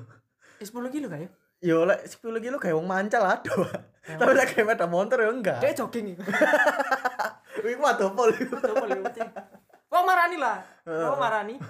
Eh, 0.60 0.66
10 0.66 0.92
kilo 0.92 1.06
gak 1.08 1.20
ya? 1.20 1.28
Yo 1.60 1.84
lek 1.84 2.04
10 2.04 2.20
kilo 2.38 2.56
kayak 2.56 2.76
wong 2.76 2.84
mancal 2.84 3.24
aduh. 3.24 3.64
Tapi 4.00 4.32
lek 4.32 4.48
kayak 4.50 4.64
sepeda 4.68 4.86
motor 4.86 5.18
ya 5.18 5.30
enggak. 5.30 5.58
dia 5.60 5.72
jogging 5.72 6.12
Iku. 6.12 6.22
Waduh 7.80 8.12
pol 8.16 8.30
iku. 8.32 8.54
Ado 8.56 8.72
pol 8.76 8.90
yo, 8.90 9.02
Cing. 9.10 9.28
kok 9.90 10.04
marani 10.04 10.36
lah? 10.36 10.60
Kok 10.84 11.18
marani? 11.18 11.54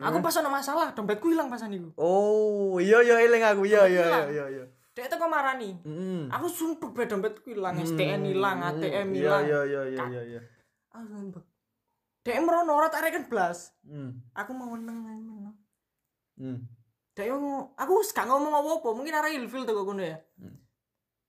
Aku 0.00 0.22
pas 0.24 0.32
ada 0.32 0.48
masalah 0.48 0.94
dompetku 0.94 1.28
hilang 1.28 1.50
pas 1.50 1.60
niku. 1.66 1.92
Oh, 1.94 2.80
iya 2.80 3.04
iya 3.04 3.20
eling 3.20 3.44
aku. 3.44 3.68
Iya 3.68 3.84
iya 3.84 4.06
iya 4.30 4.44
iya. 4.48 4.64
Itu 4.96 5.16
kok 5.16 5.28
marani? 5.28 5.76
Heeh. 5.82 6.28
aku 6.28 6.46
sumpah 6.46 6.88
be 6.90 7.04
dompetku 7.04 7.52
hilang. 7.52 7.76
STN 7.76 8.24
hilang 8.24 8.58
ATM 8.62 9.12
Iya 9.12 9.18
hilang. 9.18 9.42
iya 9.44 9.60
iya 9.66 9.82
iya 9.86 10.02
iya 10.08 10.22
iya. 10.36 10.40
aku 10.90 11.04
sumpah 11.06 11.42
dia 12.30 12.38
merono 12.38 12.72
ora 12.72 12.86
tak 12.86 13.02
reken 13.02 13.26
blas 13.26 13.74
Hmm. 13.82 14.22
aku 14.32 14.54
mau 14.54 14.70
menang 14.70 15.02
menang 15.02 15.56
Hmm. 16.38 16.58
dia 17.10 17.26
ngomong 17.28 17.74
aku 17.74 17.92
wis 17.98 18.14
gak 18.14 18.24
ngomong 18.24 18.54
apa-apa 18.54 18.88
mungkin 18.94 19.12
arah 19.12 19.28
ilfil 19.28 19.66
tuh 19.66 19.74
kok 19.74 19.84
ngono 19.84 20.00
ya 20.00 20.18
Hmm. 20.38 20.56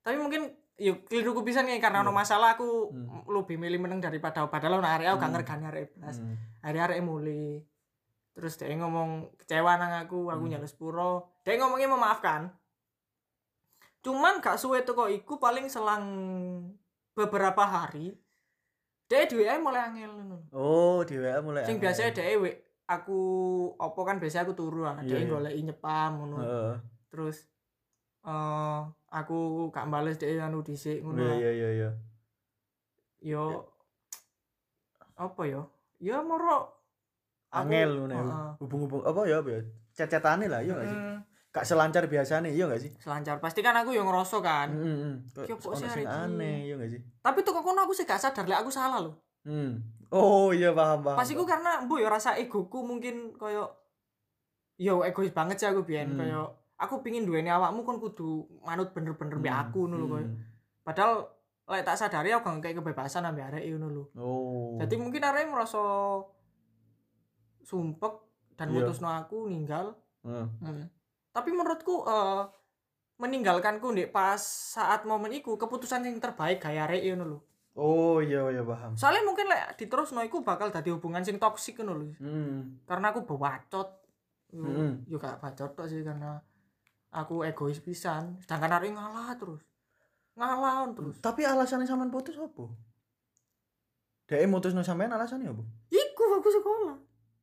tapi 0.01 0.15
mungkin 0.15 0.53
yuk 0.77 1.05
keliruku 1.05 1.41
pisan 1.41 1.67
ya 1.67 1.77
karena 1.77 2.00
ono 2.00 2.13
Hmm. 2.13 2.22
masalah 2.22 2.53
aku 2.53 2.93
Hmm. 2.93 3.25
lebih 3.27 3.58
milih 3.58 3.81
menang 3.81 4.00
daripada 4.00 4.46
padahal 4.46 4.77
ono 4.77 4.88
area 4.88 5.12
aku 5.12 5.17
gak 5.17 5.25
Hmm. 5.25 5.36
ngergani 5.36 5.65
area 5.65 5.86
blas 5.89 6.17
Hmm. 6.17 6.38
area 6.62 6.81
area 6.86 7.01
mulai 7.01 7.65
terus 8.31 8.55
dia 8.55 8.72
ngomong 8.72 9.36
kecewa 9.36 9.75
nang 9.75 9.93
aku 10.00 10.29
aku 10.29 10.43
Hmm. 10.46 10.51
nyalus 10.53 10.72
puro 10.72 11.41
dia 11.43 11.58
ngomongnya 11.58 11.89
memaafkan 11.89 12.53
cuman 14.01 14.39
gak 14.39 14.58
suwe 14.58 14.81
tuh 14.81 14.96
kok 14.96 15.12
iku 15.12 15.38
paling 15.38 15.67
selang 15.67 16.05
beberapa 17.13 17.62
hari 17.62 18.15
duwe 19.27 19.46
ae 19.46 19.60
mulai 19.60 19.82
angel 19.88 20.12
ngono 20.15 20.38
Oh, 20.56 21.03
WA 21.03 21.39
mulai. 21.44 21.63
sing 21.68 21.77
angel. 21.77 21.84
biasanya 21.84 22.12
dia 22.12 22.36
we 22.39 22.51
aku 22.88 23.20
opo 23.75 24.01
kan 24.03 24.20
biasanya 24.20 24.44
aku 24.48 24.56
turu 24.56 24.84
ah 24.84 25.00
Iya, 25.00 25.08
dia 25.08 25.18
iya. 25.24 25.27
goleki 25.27 25.62
nyepam 25.63 26.12
ngono 26.18 26.36
Heeh. 26.39 26.74
terus 27.08 27.38
eh 28.22 28.80
aku 29.12 29.38
gak 29.70 29.88
bales 29.88 30.15
dia 30.15 30.39
anu 30.41 30.63
dhisik 30.63 31.01
ngono 31.01 31.20
Iya 31.20 31.32
ah. 31.32 31.38
iya 31.38 31.51
iya 31.51 31.70
iya. 31.72 31.89
yo 33.22 33.44
apa 35.15 35.41
yo 35.46 35.68
ya 36.00 36.24
moro 36.24 36.82
Angel 37.51 37.91
ngono 38.00 38.13
ya. 38.15 38.24
Hubung-hubung 38.63 39.03
apa 39.03 39.27
ya 39.27 39.44
apa 39.44 39.50
ya? 39.51 39.62
Lah 40.48 40.62
iya 40.63 40.72
gak 40.72 40.88
sih? 40.88 41.00
Mm, 41.51 41.53
Gak 41.53 41.65
selancar 41.65 42.03
biasanya 42.05 42.48
iya 42.48 42.63
gak 42.65 42.79
sih? 42.79 42.91
selancar 42.98 43.36
pasti 43.38 43.60
kan 43.60 43.75
aku 43.75 43.91
yang 43.91 44.08
ngerasa 44.08 44.39
kan 44.39 44.72
Heeh. 44.72 45.13
Ki 45.43 45.51
opo 45.51 45.72
sih 45.74 45.84
hari 45.84 46.03
aneh 46.03 46.63
iya 46.63 46.75
gak 46.75 46.88
sih? 46.89 47.01
tapi 47.20 47.39
tuh 47.41 47.51
kono 47.53 47.75
aku 47.77 47.91
sih 47.91 48.03
gak 48.03 48.17
sadar 48.17 48.43
lek 48.46 48.58
aku 48.58 48.70
salah 48.70 49.00
loh 49.01 49.15
Hmm. 49.41 49.81
Oh 50.08 50.50
iya 50.50 50.70
paham 50.70 51.01
paham. 51.01 51.17
pas 51.17 51.25
iku 51.25 51.43
karena 51.43 51.84
bu 51.84 51.98
ya 51.98 52.08
rasa 52.08 52.38
egoku 52.38 52.79
mungkin 52.81 53.34
koyo 53.36 53.67
yo 54.77 55.01
egois 55.01 55.29
banget 55.29 55.58
sih 55.58 55.67
aku 55.67 55.81
biyen 55.81 56.10
Hmm. 56.10 56.20
koyo 56.20 56.41
aku 56.77 57.01
pingin 57.01 57.24
duweni 57.24 57.50
awakmu 57.50 57.81
kon 57.81 57.98
kudu 57.98 58.29
manut 58.62 58.89
bener-bener 58.89 59.36
Hmm, 59.36 59.50
aku 59.60 59.79
ngono 59.81 59.96
lho 59.98 60.08
koyo 60.08 60.24
hmm. 60.24 60.38
padahal 60.81 61.13
lek 61.67 61.84
tak 61.84 61.96
sadari 61.96 62.29
aku 62.29 62.48
gak 62.50 62.62
kayak 62.63 62.77
kebebasan 62.77 63.24
ambek 63.24 63.50
arek 63.50 63.65
ngono 63.67 63.88
lho 63.89 64.03
Oh. 64.15 64.77
jadi 64.77 64.96
mungkin 64.96 65.20
arek 65.22 65.46
merasa 65.46 65.81
sumpek 67.62 68.13
dan 68.55 68.67
Iya. 68.67 68.75
mutusno 68.79 69.10
aku 69.10 69.48
ninggal 69.48 69.98
Heeh. 70.22 70.48
Hmm. 70.60 70.86
Tapi 71.31 71.50
menurutku 71.55 72.03
eh 72.07 72.43
meninggalkanku 73.21 73.93
ndek 73.93 74.09
pas 74.09 74.41
saat 74.75 75.05
momen 75.05 75.29
iku 75.29 75.53
keputusan 75.53 76.09
yang 76.09 76.17
terbaik 76.17 76.57
gaya 76.57 76.89
arek 76.89 77.05
ngono 77.13 77.25
lho. 77.38 77.39
Oh 77.77 78.17
iya 78.19 78.50
iya 78.50 78.65
paham. 78.65 78.97
Soalnya 78.97 79.23
mungkin 79.23 79.45
lek 79.47 79.77
diterusno 79.77 80.25
iku 80.25 80.41
bakal 80.41 80.73
dadi 80.73 80.89
hubungan 80.89 81.21
sing 81.21 81.38
toksik 81.38 81.79
ngono 81.79 81.93
lho. 82.01 82.05
Hmm. 82.17 82.81
Karena 82.89 83.13
aku. 83.13 83.23
Yo, 84.51 84.67
Mm-mm. 84.67 85.07
yo 85.07 85.15
gak 85.15 85.39
bacot 85.39 85.71
tok 85.79 85.88
sih 85.88 86.03
karena 86.03 86.43
aku 87.15 87.47
egois 87.47 87.79
pisan. 87.79 88.35
Sedangkan 88.43 88.75
arek 88.81 88.91
ngalah 88.91 89.31
terus. 89.39 89.63
Ngalah 90.35 90.91
terus. 90.91 91.15
Tapi 91.23 91.47
alasannya 91.47 91.88
sampean 91.88 92.11
putus 92.11 92.35
apa? 92.35 92.67
Dek 94.27 94.43
mutusno 94.51 94.83
sampean 94.83 95.13
alasannya 95.15 95.55
apa? 95.55 95.63
Iku 95.88 96.23
fokus 96.35 96.59
sekolah. 96.59 96.97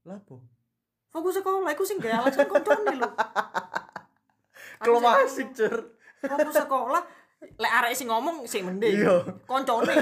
Lah 0.05 0.21
apa? 0.21 0.37
Fokus 1.09 1.35
sekolah 1.37 1.71
iku 1.71 1.83
sing 1.83 1.99
gawe 1.99 2.21
alasan 2.21 2.47
koncone 2.47 2.93
lho. 2.95 3.09
Sing- 4.79 5.01
masih 5.01 5.47
cer. 5.53 5.75
fokus 6.21 6.55
sekolah 6.55 7.03
lek 7.39 7.73
arek 7.73 7.93
sing 7.95 8.07
ngomong 8.07 8.45
sing 8.45 8.63
mending. 8.63 8.99
Iya. 8.99 9.23
koncone 9.45 9.95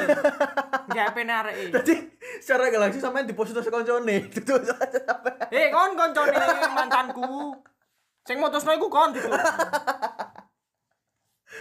gak 0.89 1.13
pene 1.13 1.33
arek 1.35 1.55
Jadi 1.71 1.95
secara 2.39 2.69
gak 2.69 2.81
langsung 2.83 3.03
sampean 3.03 3.25
diposito 3.25 3.61
sekoncone. 3.61 4.29
Itu 4.35 4.57
aja 4.57 4.73
sampean. 4.99 5.47
eh 5.49 5.69
kon 5.69 5.93
koncone 5.93 6.37
mantanku 6.73 7.55
sing 8.23 8.37
mutusno 8.37 8.73
iku 8.73 8.89
kon 8.89 9.13
gitu 9.13 9.29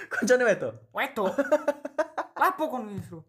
Koncone 0.06 0.44
wedo. 0.44 0.70
wedok 0.92 1.32
lapo 2.36 2.64
kon 2.68 2.90
ngisru 2.90 3.20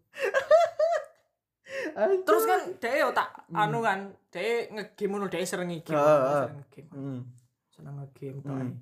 terus 1.96 2.44
kan 2.44 2.60
dhek 2.76 2.94
yo 2.98 3.08
tak 3.10 3.28
anu 3.50 3.80
kan 3.80 3.98
dhek 4.28 4.68
ngegame 4.68 5.12
ngono 5.14 5.26
dhek 5.26 5.42
sering 5.42 5.68
ngegame 5.68 5.96
ah. 5.96 6.44
sering 6.44 6.58
ngegame 6.60 6.88
Hmm. 6.92 7.20
seneng 7.68 7.94
ngegame 7.96 8.38
tok 8.38 8.52
Hmm. 8.52 8.72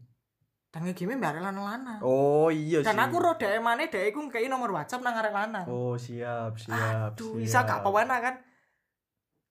dan 0.69 0.81
ngegame 0.83 1.13
mbak 1.15 1.31
arek 1.31 1.43
lanang-lanang 1.45 2.01
Oh 2.01 2.49
iya 2.49 2.79
sih. 2.79 2.87
dan 2.87 2.99
aku 2.99 3.17
ro 3.17 3.33
dhek 3.35 3.59
maneh 3.59 3.87
dhek 3.87 4.11
iku 4.11 4.21
ngkei 4.25 4.47
nomor 4.47 4.71
WhatsApp 4.71 5.01
nang 5.01 5.15
arek 5.15 5.31
lanang 5.33 5.65
Oh 5.65 5.95
siap 5.95 6.57
siap. 6.57 7.15
Aduh, 7.15 7.39
siap. 7.39 7.39
bisa 7.39 7.59
gak 7.63 7.81
apa-apa 7.81 8.19
kan? 8.21 8.35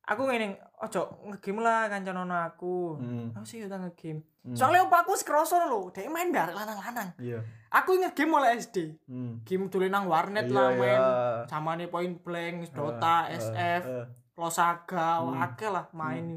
Aku 0.04 0.28
ngene, 0.28 0.60
ojo 0.84 1.02
ngegame 1.32 1.64
lah 1.64 1.88
kancan 1.88 2.28
ono 2.28 2.36
aku. 2.36 3.00
Hmm. 3.00 3.32
Aku 3.32 3.46
sih 3.48 3.64
udah 3.64 3.80
ngegame. 3.88 4.20
Hmm. 4.44 4.52
Soalnya 4.52 4.84
opa 4.84 5.08
aku 5.08 5.16
sekroso 5.16 5.56
lho, 5.56 5.88
dia 5.96 6.12
main 6.12 6.28
bareng 6.28 6.52
lanang-lanang. 6.52 7.16
Iya. 7.16 7.40
Aku 7.72 7.96
ngegame 7.96 8.28
mulai 8.28 8.60
SD. 8.60 9.00
Hmm. 9.08 9.40
Game 9.48 9.72
dulu 9.72 9.88
nang 9.88 10.12
warnet 10.12 10.52
Iya, 10.52 10.56
lah 10.56 10.68
iya. 10.70 10.80
main. 10.80 11.02
Zamane 11.48 11.88
Point 11.88 12.20
Blank, 12.20 12.76
Dota, 12.76 13.32
Eh, 13.32 13.40
SF, 13.40 13.84
eh, 13.88 14.04
eh. 14.04 14.06
Losaga, 14.36 15.24
Hmm. 15.24 15.40
lah 15.72 15.86
main. 15.96 16.36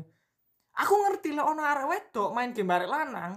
Aku 0.77 0.95
ngerti 1.03 1.35
lah 1.35 1.51
ono 1.51 1.65
arek 1.65 1.89
wedok 1.89 2.31
main 2.31 2.55
game 2.55 2.71
bareng 2.71 2.93
lanang. 2.93 3.33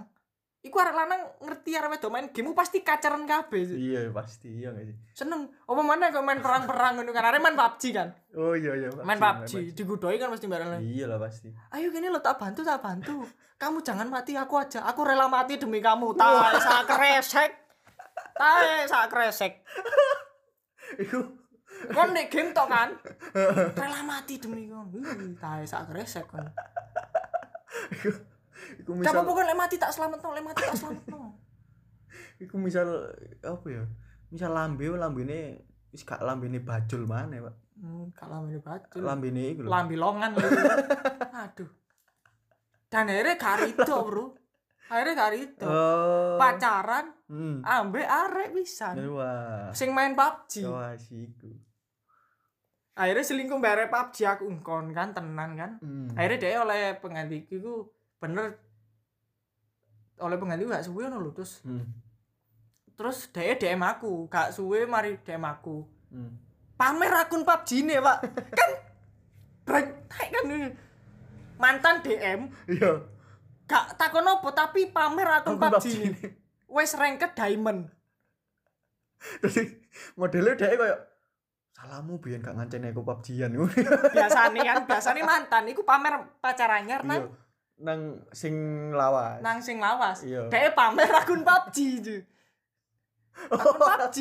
Iku 0.60 0.76
arek 0.76 0.92
lanang 0.92 1.24
ngerti 1.40 1.72
arek 1.72 1.96
wedok 1.96 2.12
main 2.12 2.26
game 2.28 2.52
pasti 2.52 2.84
kacaran 2.84 3.24
kabeh. 3.24 3.64
Iya 3.64 4.12
pasti 4.12 4.60
iya 4.60 4.68
gak 4.76 4.84
sih. 4.84 4.96
Seneng. 5.16 5.48
Apa 5.64 5.80
mana 5.80 6.12
kok 6.12 6.20
main 6.20 6.44
perang-perang 6.44 7.00
ngono 7.00 7.10
kan 7.16 7.32
arek 7.32 7.40
main 7.40 7.56
PUBG 7.56 7.82
kan. 7.96 8.08
Oh 8.36 8.52
iya 8.52 8.76
iya. 8.76 8.92
Main 9.00 9.16
PUBG, 9.16 9.72
digudoi 9.72 10.20
kan 10.20 10.28
pasti 10.28 10.46
bareng. 10.52 10.84
Iya 10.84 11.08
lah 11.08 11.16
pasti. 11.16 11.48
ayo 11.72 11.88
gini 11.88 12.12
lo 12.12 12.20
tak 12.20 12.36
bantu 12.36 12.60
tak 12.60 12.84
bantu 12.84 13.24
kamu 13.60 13.84
jangan 13.84 14.08
mati 14.08 14.32
aku 14.40 14.56
aja 14.56 14.80
aku 14.88 15.04
rela 15.04 15.28
mati 15.28 15.60
demi 15.60 15.84
kamu 15.84 16.16
tae 16.16 16.56
sak 16.56 16.88
kresek 16.88 17.52
tae 18.32 18.88
sak 18.88 19.12
kresek 19.12 19.52
Iku 20.96 21.20
kon 21.92 22.16
nek 22.16 22.32
game 22.32 22.56
tok 22.56 22.72
kan 22.72 22.88
rela 23.76 24.00
mati 24.00 24.40
demi 24.40 24.64
kon 24.64 24.88
Ih, 24.96 25.36
tae 25.36 25.68
sak 25.68 25.92
kresek 25.92 26.24
kon 26.24 26.48
iku 27.92 28.16
iku 28.76 28.90
misal 28.94 29.12
apa-apa 29.14 29.30
kon 29.32 29.46
lek 29.46 29.58
mati 29.58 29.76
tak 29.76 29.90
selamat 29.90 30.18
lek 30.20 30.44
mati 30.44 30.62
tak 30.62 30.76
selamat 30.76 31.02
iku 32.44 32.54
misal 32.56 32.86
apa 33.40 33.66
ya? 33.68 33.84
Misal 34.28 34.50
lambe 34.50 34.86
lambene 34.88 35.40
wis 35.88 36.02
gak 36.02 36.20
lambene 36.20 36.58
bajul 36.58 37.02
mana, 37.02 37.34
Pak. 37.40 37.54
hmm, 37.76 38.04
kalau 38.12 38.44
ini 38.44 38.58
bacul 38.58 39.02
Lambene 39.02 39.42
iku 39.50 39.60
lho. 39.62 39.68
lambi 39.68 39.96
longan 39.96 40.30
lho. 40.32 40.48
aduh 41.42 41.70
dan 42.86 43.06
akhirnya 43.06 43.34
karito 43.36 43.96
bro 44.02 44.26
akhirnya 44.86 45.14
karito 45.16 45.64
Oh. 45.64 46.34
pacaran 46.36 47.10
Hmm. 47.26 47.62
ambek 47.62 48.02
arek 48.02 48.50
pisan 48.52 48.98
Wah. 49.08 49.70
sing 49.70 49.90
main 49.90 50.14
PUBG 50.14 50.62
Wah, 50.64 50.94
siku. 50.94 51.50
akhirnya 52.92 53.22
selingkuh 53.22 53.58
bare 53.58 53.86
PUBG 53.86 54.16
aku 54.28 54.44
ngkon 54.50 54.90
kan 54.90 55.10
tenan 55.10 55.54
kan 55.54 55.70
Hmm. 55.78 56.10
akhirnya 56.12 56.38
dia 56.40 56.58
oleh 56.58 56.80
penggantiku 56.96 57.52
iku 57.56 57.74
bener. 58.20 58.60
Oleh 60.18 60.36
pengganti 60.36 60.62
gak 60.62 60.84
suwe 60.84 61.02
ngono 61.02 61.18
lho 61.18 61.32
terus 61.32 61.64
Hmm. 61.64 61.88
terus 62.92 63.32
dia 63.32 63.56
DM 63.56 63.80
aku 63.80 64.28
gak 64.28 64.52
suwe 64.52 64.84
mari 64.84 65.16
DM 65.18 65.40
aku. 65.42 65.88
Hmm. 66.12 66.36
pamer 66.76 67.12
akun 67.14 67.42
PUBG 67.42 67.70
ne 67.82 67.96
pak. 67.98 68.18
Kan 68.52 68.70
breng 69.64 69.88
tai 70.06 70.28
kan 70.28 70.44
mantan 71.56 72.00
DM 72.00 72.40
Iya. 72.66 73.04
gak 73.64 73.96
takon 73.96 74.24
apa 74.24 74.48
tapi 74.50 74.88
pamer 74.88 75.28
akun 75.30 75.56
PUBG, 75.56 75.76
PUBG 75.76 75.88
wes 76.68 76.92
ranked 76.94 77.32
diamond. 77.32 77.88
Jadi 79.40 79.62
modelnya 80.16 80.56
dia 80.56 80.72
kayak 80.72 80.98
salahmu 81.72 82.16
biyen 82.18 82.40
gak 82.40 82.56
nganceni 82.56 82.90
aku 82.90 83.00
PUBG-an 83.00 83.52
biasanya 84.10 84.60
kan 84.66 84.78
biasanya 84.84 85.22
mantan 85.22 85.64
iku 85.66 85.80
pamer 85.82 86.12
pacarannya 86.38 86.96
Iya. 86.98 87.28
Nang 87.80 88.00
sing 88.30 88.54
lawas. 88.90 89.40
nang 89.40 89.58
sing 89.58 89.76
lawas 89.76 90.20
Iya. 90.20 90.46
dia 90.46 90.70
pamer 90.70 91.08
akun 91.10 91.40
PUBG 91.40 91.76
ju 91.98 92.16
akun 93.48 93.76
PUBG 93.80 94.16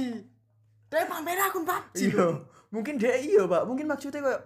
dia 0.87 1.03
pamer 1.05 1.39
akun 1.41 1.63
PUBG 1.63 1.95
Iya. 2.07 2.27
Mungkin 2.69 2.95
dia 2.95 3.17
iya, 3.17 3.43
Pak. 3.43 3.65
Mungkin 3.65 3.85
maksudnya 3.85 4.21
kayak 4.21 4.41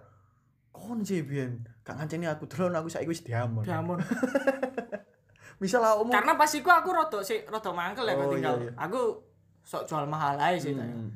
kon 0.72 1.00
sih 1.00 1.20
biyen 1.20 1.60
gak 1.80 1.94
nganceni 1.94 2.24
aku 2.24 2.44
delon 2.46 2.72
aku 2.72 2.88
saiki 2.88 3.06
wis 3.06 3.20
diamon. 3.20 3.62
Diamond. 3.62 4.00
Misal 5.62 5.80
awakmu 5.80 6.10
karena 6.10 6.34
pas 6.34 6.50
iku 6.50 6.66
aku 6.66 6.90
rodok 6.90 7.22
sih 7.22 7.44
rodok 7.44 7.72
mangkel 7.72 8.04
ya 8.04 8.14
Oh, 8.16 8.28
tinggal 8.28 8.58
iya, 8.58 8.66
iya. 8.66 8.72
aku 8.76 9.22
sok 9.60 9.86
jual 9.86 10.04
mahal 10.04 10.34
aja 10.36 10.58
sih. 10.58 10.74
Hmm. 10.74 11.14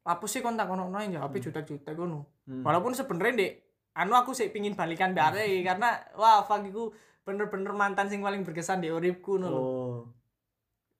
apa 0.00 0.24
sih 0.24 0.40
kontak 0.40 0.64
kono 0.64 0.88
noin 0.88 1.10
ya 1.10 1.20
tapi 1.20 1.36
juta-juta 1.38 1.92
kono 1.92 2.24
Hmm. 2.44 2.64
walaupun 2.64 2.92
sebenarnya 2.92 3.34
dek 3.38 3.52
anu 3.98 4.14
aku 4.14 4.30
sih 4.30 4.54
pingin 4.54 4.78
balikan 4.78 5.10
bare 5.10 5.42
karena 5.60 5.98
wah 6.14 6.46
fuck 6.46 6.62
iku 6.62 6.94
bener-bener 7.26 7.74
mantan 7.74 8.06
sing 8.06 8.22
paling 8.22 8.46
berkesan 8.46 8.78
di 8.78 8.88
uripku 8.88 9.36
no 9.36 9.46
lho. 9.46 9.58
Oh. 9.58 9.98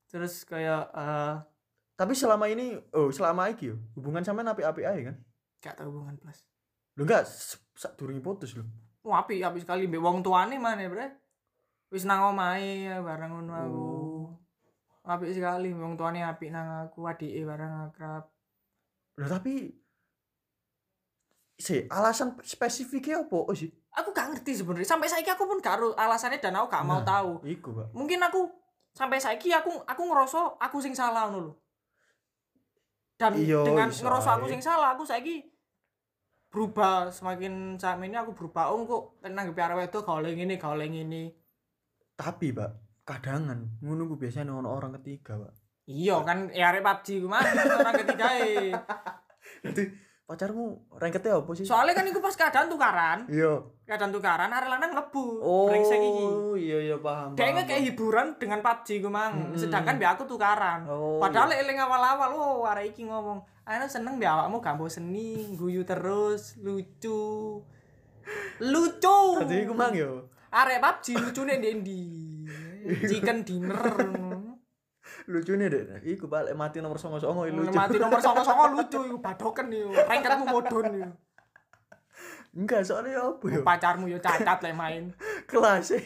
terus 0.07 0.43
kayak 0.45 0.91
eh 0.93 1.35
Tapi 1.99 2.15
selama 2.15 2.47
ini 2.47 2.79
oh 2.95 3.11
selama 3.11 3.51
iki 3.51 3.75
hubungan 3.95 4.23
sampean 4.23 4.47
apik-apik 4.47 4.87
ae 4.87 5.01
kan? 5.03 5.17
gak 5.59 5.75
tau 5.75 5.91
hubungan 5.91 6.15
plus 6.15 6.47
Lho 6.95 7.03
enggak 7.03 7.27
sak 7.75 7.95
durunge 7.95 8.19
putus 8.19 8.55
lho. 8.55 8.63
wah 9.03 9.23
api 9.23 9.43
api 9.43 9.59
sekali 9.59 9.87
mbek 9.87 9.99
wong 9.99 10.23
tuane 10.23 10.59
mana 10.59 10.87
bre 10.87 11.07
wis 11.89 12.03
nang 12.05 12.35
omahe 12.35 12.91
bareng 12.99 13.31
ngono 13.33 13.53
aku 13.55 13.83
Oh. 13.83 14.27
api 15.09 15.33
sekali 15.33 15.71
wong 15.73 15.97
tuane 15.97 16.21
api 16.21 16.51
nang 16.51 16.87
aku 16.87 17.07
adike 17.07 17.41
bareng 17.43 17.89
akrab 17.89 18.27
Lah 19.19 19.27
tapi 19.27 19.67
si 21.59 21.83
alasan 21.91 22.39
spesifiknya 22.41 23.27
apa 23.27 23.35
oh, 23.35 23.51
sih? 23.51 23.67
aku 23.91 24.15
gak 24.15 24.31
ngerti 24.31 24.63
sebenarnya 24.63 24.87
sampai 24.87 25.11
saiki 25.11 25.27
aku 25.27 25.43
pun 25.43 25.59
gak 25.59 25.75
alasannya 25.99 26.39
dan 26.39 26.55
aku 26.55 26.71
gak 26.71 26.87
mau 26.87 27.03
Nah. 27.03 27.07
tahu 27.07 27.33
Iku, 27.43 27.75
Pak. 27.75 27.87
mungkin 27.99 28.23
aku 28.23 28.47
sampai 28.95 29.19
saiki 29.19 29.51
aku 29.51 29.75
aku 29.83 30.03
ngerasa 30.07 30.55
aku 30.57 30.79
sing 30.79 30.95
salah 30.95 31.27
ngono 31.27 31.51
lho 31.51 31.55
dan 33.19 33.35
Iya, 33.35 33.67
dengan 33.67 33.91
ngerasa 33.91 34.39
aku 34.39 34.47
sing 34.47 34.63
salah 34.63 34.95
aku 34.95 35.03
saiki 35.03 35.43
berubah 36.49 37.11
semakin 37.11 37.75
saat 37.75 37.99
ini 38.01 38.15
aku 38.15 38.33
berubah 38.33 38.71
oh 38.71 38.87
kok 38.87 39.03
tenang 39.21 39.51
ke 39.51 39.59
arek 39.59 39.77
wedok 39.85 40.07
gak 40.07 40.19
oleh 40.23 40.33
ngene 40.33 40.55
gak 40.57 40.73
oleh 40.73 40.87
ngene 40.89 41.23
Tapi, 42.15 42.51
Pak, 42.51 43.03
kadangan 43.03 43.79
ngono 43.79 44.07
ku 44.07 44.15
biasanya 44.15 44.51
ono 44.51 44.75
orang 44.75 44.95
ketiga, 44.99 45.39
Pak. 45.39 45.55
iya 45.87 46.19
kan 46.23 46.51
ya 46.51 46.71
arek 46.71 46.83
PUBG 46.83 47.07
ku 47.23 47.27
mah 47.27 47.43
orang 47.79 47.95
ketiga 47.99 48.27
e 48.39 48.71
Jadi 49.63 49.83
pacarmu 50.29 50.77
ranketnya 50.93 51.41
apa 51.41 51.51
sih? 51.57 51.65
soalnya 51.65 51.97
kan 51.97 52.05
iku 52.05 52.21
pas 52.21 52.37
keadaan 52.37 52.69
tukaran 52.69 53.25
Iya. 53.27 53.65
keadaan 53.83 54.13
tukaran 54.13 54.53
arek 54.53 54.69
lanang 54.69 54.93
mlebu 54.93 55.25
Oh, 55.41 55.65
brengsek 55.67 55.97
iki 55.97 56.25
iya 56.63 56.79
iya 56.85 56.97
paham. 57.01 57.33
dia 57.33 57.49
kayak 57.57 57.83
hiburan 57.83 58.37
dengan 58.37 58.61
PUBG 58.61 59.01
ku 59.01 59.09
mang 59.09 59.33
Mm-mm. 59.33 59.57
sedangkan 59.57 59.97
biar 59.97 60.15
aku 60.15 60.29
tukaran 60.29 60.85
Oh, 60.85 61.17
padahal 61.17 61.49
eling 61.49 61.81
awal-awal 61.81 62.29
oh 62.31 62.69
arek 62.69 62.93
iki 62.93 63.09
ngomong 63.09 63.41
ana 63.65 63.89
seneng 63.89 64.21
biar 64.21 64.37
awakmu 64.37 64.61
gak 64.61 64.77
seni 64.87 65.49
guyu 65.57 65.81
terus 65.83 66.61
lucu 66.61 67.65
lucu 68.61 69.19
Jadi 69.41 69.65
iku 69.65 69.73
mang 69.73 69.97
yo. 69.97 70.29
arek 70.51 70.77
PUBG 70.79 71.07
lucune 71.19 71.57
ndi 71.57 72.05
chicken 73.09 73.45
dinner 73.45 73.81
Lucunya 75.29 75.69
deh, 75.69 75.85
iku 76.09 76.25
balik 76.25 76.57
mati 76.57 76.81
nomor 76.81 76.97
songo 76.97 77.21
songo 77.21 77.45
lucu. 77.45 77.77
mati 77.77 78.01
nomor 78.01 78.17
songo-songo 78.25 78.73
lucu 78.73 78.99
iku 79.13 79.19
badoken 79.21 79.69
yo 79.69 79.93
rengketmu 79.93 80.45
modon 80.49 80.87
yo 80.97 81.09
Enggak, 82.57 82.81
soalnya 82.83 83.21
apa 83.23 83.45
yo? 83.45 83.61
pacarmu 83.61 84.09
yo 84.09 84.17
cacat 84.19 84.59
lek 84.65 84.73
main 84.73 85.13
Kelasnya, 85.53 86.01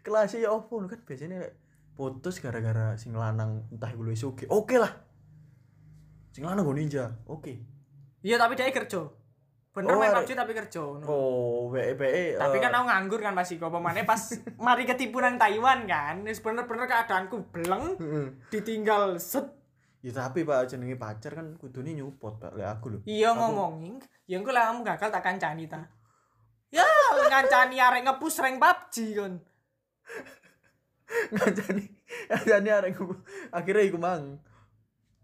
kelasnya 0.00 0.48
ya 0.48 0.56
apa 0.56 0.72
kan 0.88 1.00
biasanya 1.04 1.52
putus 1.92 2.40
gara-gara 2.40 2.96
sing 2.96 3.12
lanang 3.12 3.68
entah 3.68 3.92
iku 3.92 4.02
luwih 4.02 4.16
sugih. 4.16 4.48
Oke 4.48 4.80
lah. 4.80 4.92
Sing 6.32 6.44
lanang 6.44 6.64
go 6.64 6.72
ninja. 6.72 7.12
Oke. 7.28 7.60
iya 8.20 8.40
tapi 8.40 8.56
dia 8.56 8.72
kerja 8.72 9.04
bener 9.76 9.92
Oh, 9.92 10.00
main 10.00 10.08
PUBG 10.10 10.32
tapi 10.32 10.56
kerja. 10.56 10.80
Oh, 11.04 11.68
BE 11.68 11.92
BE. 11.92 12.40
tapi 12.40 12.56
kan 12.56 12.72
aku 12.72 12.88
nganggur 12.88 13.20
kan 13.20 13.36
pasti 13.36 13.60
kok 13.60 13.68
pemane 13.68 14.02
pas 14.02 14.16
mari 14.58 14.82
ketipu 14.82 15.20
nang 15.20 15.36
Taiwan 15.36 15.84
kan 15.84 16.24
wis 16.24 16.40
bener-bener 16.40 16.88
keadaanku 16.88 17.52
beleng 17.52 17.92
ditinggal 18.48 19.20
set 19.20 19.52
Ya 20.00 20.14
tapi 20.14 20.46
Pak 20.46 20.70
jenenge 20.70 20.94
pacar 20.94 21.34
kan 21.34 21.58
kudune 21.58 21.90
nyupport 21.90 22.38
Pak 22.38 22.52
lek 22.54 22.68
aku 22.70 22.86
lho. 22.88 22.98
iya 23.04 23.30
ngomongin 23.30 23.98
ya 24.24 24.38
engko 24.38 24.48
lah 24.48 24.70
kamu 24.70 24.86
gagal 24.86 25.10
tak 25.10 25.20
kancani 25.20 25.66
ta 25.66 25.82
ya 26.70 26.86
ngancani 27.26 27.76
arek 27.76 28.02
ngepush 28.02 28.38
rank 28.38 28.56
PUBG 28.56 28.94
kan 29.14 29.32
Ngancani. 31.32 31.84
Ngancani 32.28 32.68
arek 32.72 32.92
akhirnya 33.50 33.84
iku 33.84 33.98
mang. 33.98 34.38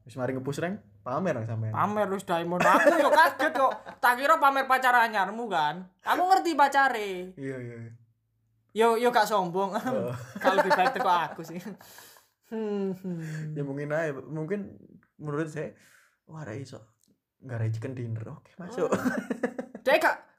Wis 0.03 0.15
mari 0.15 0.35
ngepush 0.35 0.59
rank 0.59 0.83
pamer 1.03 1.35
sampean. 1.45 1.75
pamer 1.75 2.07
wis 2.15 2.25
diamond 2.25 2.63
aku 2.63 2.95
yo 2.97 3.11
kaget 3.11 3.53
kok. 3.53 3.73
Tak 3.99 4.15
kira 4.19 4.39
pamer 4.39 4.65
pacar 4.71 4.95
anyarmu 4.95 5.51
kan? 5.51 5.83
Aku 6.07 6.23
ngerti 6.31 6.55
pacare. 6.55 7.35
Iya 7.35 7.57
iya. 7.59 7.77
iya. 7.87 7.93
yo 8.73 8.89
yo 8.97 9.11
gak 9.11 9.27
sombong. 9.27 9.75
Oh. 9.77 10.15
kalau 10.43 10.63
lebih 10.63 10.73
baik 10.73 10.95
teko 10.95 11.11
aku 11.11 11.43
sih. 11.43 11.59
Hmm, 12.49 12.95
ya 13.53 13.63
mungkin 13.67 13.91
aja. 13.91 14.15
Mungkin 14.15 14.79
menurut 15.19 15.51
saya 15.51 15.75
wah 16.31 16.47
ada 16.47 16.55
iso 16.55 16.79
nggak 17.43 17.59
ada 17.59 17.67
chicken 17.75 17.93
dinner. 17.99 18.25
Oke 18.39 18.55
masuk. 18.57 18.89
Dia 19.83 19.99
gak 19.99 20.32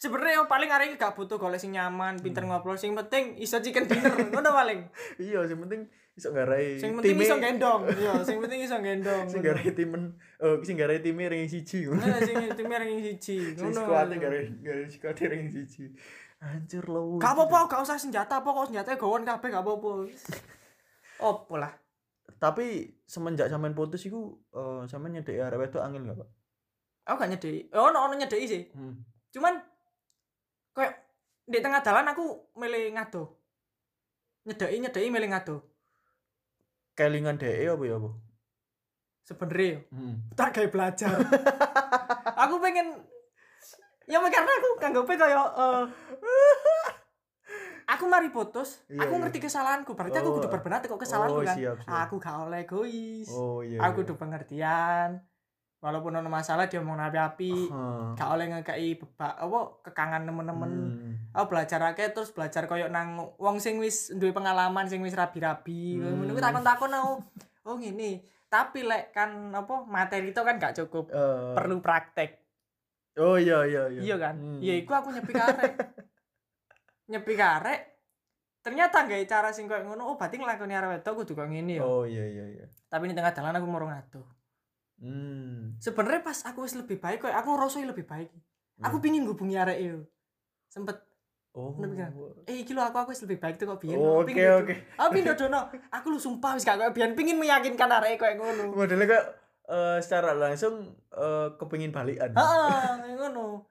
sebenarnya 0.00 0.40
yang 0.40 0.48
paling 0.48 0.72
hari 0.72 0.88
ini 0.88 0.96
gak 0.96 1.12
butuh 1.12 1.36
golek 1.36 1.60
sing 1.60 1.76
nyaman 1.76 2.16
pinter 2.24 2.40
ngobrol 2.48 2.80
sing 2.80 2.96
penting 2.96 3.36
iso 3.36 3.60
chicken 3.60 3.84
dinner 3.84 4.16
ngono 4.32 4.48
paling. 4.48 4.88
Iya 5.20 5.44
yang 5.44 5.60
penting 5.60 5.92
iso 6.16 6.32
nggak 6.32 6.46
ada 6.48 6.56
sing 6.80 6.90
penting 6.96 7.16
iso 7.20 7.36
gendong 7.36 7.82
iya 8.00 8.12
sing 8.24 8.40
penting 8.40 8.60
iso 8.64 8.76
gendong 8.80 9.24
sing 9.28 9.44
nggak 9.44 9.60
ada 9.60 9.72
timen 9.76 10.02
oh 10.40 10.56
sing 10.64 10.74
nggak 10.80 10.88
ada 10.88 11.04
timnya 11.04 11.28
ring 11.28 11.44
siji. 11.44 11.84
Nah, 11.92 12.16
sing 12.24 12.36
tim 12.56 12.66
yang 12.72 13.04
siji 13.04 13.36
sing 13.52 13.70
ngono. 13.76 13.92
ada 13.92 14.14
nggak 14.16 14.32
ada 14.32 14.88
squadnya 14.88 15.26
ring 15.36 15.52
siji. 15.52 15.92
Hancur 16.40 16.84
lo 16.88 17.20
gak 17.20 17.36
apa-apa 17.36 17.68
gak 17.68 17.84
usah 17.84 18.00
senjata 18.00 18.40
apa 18.40 18.48
kok 18.48 18.72
senjatanya 18.72 18.96
gawon 18.96 19.28
kabeh 19.28 19.48
gak 19.52 19.60
apa-apa. 19.60 20.08
Opo 21.28 21.60
lah. 21.60 21.68
Tapi 22.40 22.96
semenjak 23.04 23.52
sampean 23.52 23.76
putus 23.76 24.08
iku 24.08 24.40
eh 24.56 24.88
sampean 24.88 25.20
nyedek 25.20 25.36
arek 25.36 25.60
wedok 25.68 25.84
angin 25.84 26.08
nggak 26.08 26.16
pak? 26.16 26.28
Aku 27.12 27.16
gak 27.20 27.30
nyedeki 27.36 27.68
oh 27.76 27.92
ono 27.92 28.08
ono 28.08 28.16
nyedeki 28.16 28.46
sih. 28.48 28.64
Hmm. 28.72 29.04
cuman 29.30 29.62
di 31.50 31.58
tengah 31.58 31.82
jalan 31.82 32.06
aku 32.06 32.24
milih 32.54 32.94
ngado 32.94 33.34
nyedeki 34.46 34.78
nyedeki 34.78 35.08
milih 35.10 35.28
ngado 35.34 35.56
kelingan 36.94 37.36
DE 37.36 37.66
apa 37.66 37.82
ya 37.82 37.98
apa 37.98 38.10
sebenernya 39.20 39.82
hmm. 39.90 40.14
tak 40.34 40.54
kayak 40.54 40.70
belajar 40.70 41.10
aku 42.46 42.54
pengen 42.58 43.02
ya 44.06 44.18
karena 44.18 44.52
aku 44.58 44.68
nganggepnya 44.78 45.16
kayak 45.18 45.48
eh, 45.54 45.84
aku 47.86 48.04
mari 48.06 48.30
putus 48.30 48.82
Iya, 48.86 49.02
aku 49.02 49.14
iya. 49.14 49.20
ngerti 49.26 49.38
kesalahanku 49.40 49.92
berarti 49.94 50.18
aku 50.18 50.28
Oh. 50.30 50.36
kudu 50.38 50.48
berbenah 50.48 50.78
kok 50.78 50.98
kesalahanku 50.98 51.42
Oh, 51.42 51.46
kan 51.46 51.56
siap, 51.58 51.76
siap. 51.82 51.90
aku 52.06 52.14
gak 52.18 52.36
oleh 52.40 52.62
egois 52.62 53.28
oh 53.30 53.62
iya 53.62 53.78
aku 53.82 54.02
iya. 54.02 54.06
kudu 54.06 54.14
pengertian 54.14 55.10
walaupun 55.80 56.12
ada 56.12 56.28
masalah 56.28 56.66
dia 56.66 56.78
mau 56.78 56.94
api-api 56.94 57.54
Heeh. 57.70 58.04
gak 58.14 58.28
oleh 58.30 58.46
ngekei 58.50 58.98
bebak 58.98 59.34
apa 59.36 59.58
kekangan 59.86 60.22
temen-temen 60.26 60.70
Hmm. 60.70 61.09
Aku 61.30 61.44
belajar 61.54 61.80
akeh 61.90 62.10
terus 62.10 62.34
belajar 62.34 62.66
koyo 62.66 62.90
nang 62.90 63.34
wong 63.38 63.62
sing 63.62 63.78
wis 63.78 64.10
duwe 64.10 64.34
pengalaman 64.34 64.90
sing 64.90 65.02
wis 65.02 65.14
rabi-rabi. 65.14 65.98
Hmm. 65.98 66.26
ngono 66.26 66.38
takon-takon 66.38 66.92
aku 66.94 67.12
oh 67.70 67.76
ngene. 67.78 68.26
Tapi 68.50 68.82
lek 68.82 69.14
kan 69.14 69.54
apa 69.54 69.86
materi 69.86 70.34
itu 70.34 70.42
kan 70.42 70.58
gak 70.58 70.74
cukup. 70.82 71.14
Eh, 71.14 71.54
perlu 71.54 71.78
praktek. 71.78 72.42
Oh 73.22 73.38
iya 73.38 73.62
iya 73.62 73.86
iya. 73.94 74.00
Iya 74.02 74.16
kan? 74.18 74.34
Hmm. 74.38 74.58
iya 74.58 74.74
iku 74.82 74.92
aku 74.94 75.14
nyepi 75.14 75.32
karek. 75.34 75.74
Nyepi 77.10 77.34
karek 77.34 77.80
ternyata 78.60 79.08
gak 79.08 79.24
cara 79.26 79.50
sing 79.54 79.70
koyo 79.70 79.86
ngono 79.86 80.10
oh 80.10 80.14
berarti 80.18 80.36
nglakoni 80.36 80.74
arek 80.74 80.90
wedok 80.98 81.22
kudu 81.22 81.32
koyo 81.38 81.48
ngene 81.48 81.78
ya. 81.78 81.82
Oh 81.86 82.02
iya 82.02 82.26
iya 82.26 82.44
iya. 82.58 82.66
Tapi 82.90 83.06
di 83.06 83.14
tengah 83.14 83.30
jalan 83.30 83.54
aku 83.54 83.66
mau 83.70 83.86
ngadu 83.86 84.22
hmm. 85.00 85.80
sebenarnya 85.80 86.20
pas 86.20 86.38
aku 86.44 86.68
wis 86.68 86.76
lebih 86.76 87.00
baik 87.00 87.24
koyo 87.24 87.34
aku 87.34 87.48
ngerasa 87.56 87.82
lebih 87.82 88.06
baik. 88.06 88.28
Aku 88.80 88.96
pingin 88.96 89.28
hubungi 89.28 89.60
arek 89.60 89.78
itu 89.80 90.00
sempet 90.72 91.09
oh. 91.54 91.74
Eh 92.46 92.62
iki 92.62 92.70
lho 92.70 92.82
aku 92.82 92.98
aku 93.02 93.10
lebih 93.26 93.38
baik 93.42 93.58
tuh 93.58 93.66
kok 93.66 93.80
biyen. 93.82 93.98
Oh, 93.98 94.22
oke, 94.22 94.32
oke. 94.32 94.74
aku 94.94 95.08
pingin 95.18 95.34
dono 95.34 95.66
aku 95.90 96.06
lu 96.14 96.18
sumpah 96.22 96.54
wis 96.54 96.62
gak 96.62 96.78
koyo 96.78 96.92
biyen. 96.94 97.18
Pingin 97.18 97.36
meyakinkan 97.42 97.90
arek 97.90 98.22
koyo 98.22 98.38
ngono. 98.38 98.70
Modelnya 98.74 99.06
kayak 99.10 99.26
eh, 99.66 99.98
secara 99.98 100.34
langsung 100.38 100.94
eh, 101.10 101.48
kepengin 101.58 101.90
balikan. 101.90 102.30
Heeh 102.34 103.18
ngono. 103.18 103.66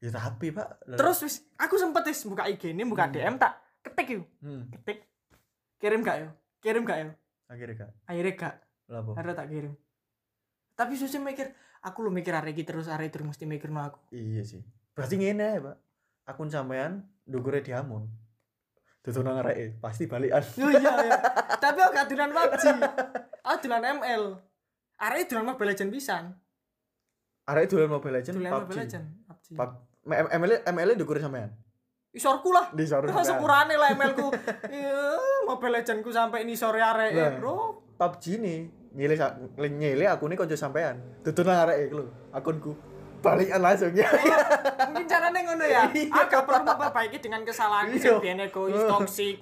Ya 0.00 0.10
tapi 0.10 0.50
pak. 0.50 0.80
Terus 0.96 1.18
wis 1.28 1.34
aku 1.60 1.76
sempet 1.76 2.08
wis 2.08 2.24
buka 2.24 2.48
IG 2.48 2.72
ini 2.72 2.88
buka 2.88 3.12
Hmm. 3.12 3.14
DM 3.14 3.36
tak 3.36 3.52
ketik 3.84 4.08
yuk 4.16 4.24
hmm. 4.40 4.72
ketik. 4.80 4.98
Kirim 5.76 6.00
gak 6.00 6.16
yo? 6.24 6.28
Kirim 6.62 6.86
gak 6.88 6.98
yo? 7.04 7.10
Akhirnya 7.52 7.84
kak 7.84 7.90
akhirnya 8.08 8.32
gak. 8.38 8.54
Apa? 8.92 9.10
Ada 9.20 9.32
tak 9.44 9.48
kirim. 9.52 9.72
Tapi 10.72 10.96
susah 10.96 11.20
mikir 11.20 11.52
aku 11.84 12.00
lu 12.00 12.08
mikir 12.08 12.32
arek 12.32 12.56
iki 12.56 12.64
terus 12.64 12.88
arek 12.88 13.12
terus 13.12 13.28
mesti 13.28 13.44
mikir 13.44 13.68
no 13.68 13.84
aku. 13.84 14.00
Iya 14.08 14.40
sih. 14.46 14.62
Berarti 14.96 15.20
ngene 15.20 15.46
ya 15.58 15.60
pak 15.60 15.76
akun 16.24 16.48
sampean 16.48 16.92
dugure 17.22 17.60
diamond 17.60 18.06
Dudu 19.02 19.18
nang 19.20 19.34
areke 19.36 19.82
pasti 19.82 20.06
balikan. 20.06 20.38
oh 20.38 20.70
iya 20.70 20.92
iya 21.02 21.18
tapi 21.62 21.78
aku 21.78 21.90
gak 21.90 22.06
dolan 22.06 22.30
PUBG 22.30 22.64
aku 23.42 23.56
dolan 23.60 23.82
ML 23.98 24.22
arek 24.96 25.26
dolan 25.26 25.44
Mobile 25.44 25.68
Legend 25.68 25.90
pisan 25.90 26.24
Areke 27.42 27.66
dolan 27.68 27.90
Mobile 27.90 28.14
Legends 28.14 28.38
dolan 28.38 28.52
PUBG. 28.52 28.62
Mobile 28.62 28.78
Legend 28.78 29.04
PUBG 29.26 29.46
ML 30.32 30.52
ML 30.64 30.90
dugure 30.94 31.18
sampean. 31.18 31.50
isorku 32.12 32.52
lah 32.52 32.70
Di 32.70 32.84
sore 32.84 33.08
Nah, 33.08 33.26
sepurane 33.26 33.74
lah 33.74 33.90
ML 33.90 34.12
ku 34.14 34.30
iya 34.70 35.18
Mobile 35.42 35.74
Legend 35.74 35.98
ku 36.00 36.10
sampai 36.10 36.46
ini 36.46 36.54
sore 36.54 36.78
arek 36.78 37.10
Lah. 37.10 37.34
bro 37.34 37.82
PUBG 37.98 38.24
nih 38.38 38.58
nyile 38.92 39.14
sa- 39.16 39.34
nyile 39.56 40.06
akune 40.06 40.36
kanca 40.36 40.52
sampean. 40.52 41.00
Areke 41.24 41.82
iku 41.82 41.94
lho, 41.98 42.04
akunku. 42.30 42.72
Balikan 43.22 43.60
langsung 43.60 43.92
ya. 43.92 44.04
mungkin 44.90 45.06
caranya 45.06 45.40
ngono 45.40 45.64
ya 45.64 45.86
agak 46.10 46.42
perlu 46.42 46.62
memperbaiki 46.64 47.18
dengan 47.18 47.40
kesalahan 47.42 47.88
Iya. 47.88 47.98
sing 47.98 48.14
biyen 48.18 48.40
egois 48.40 48.74
Heeh. 48.74 48.90
toksik. 48.90 49.36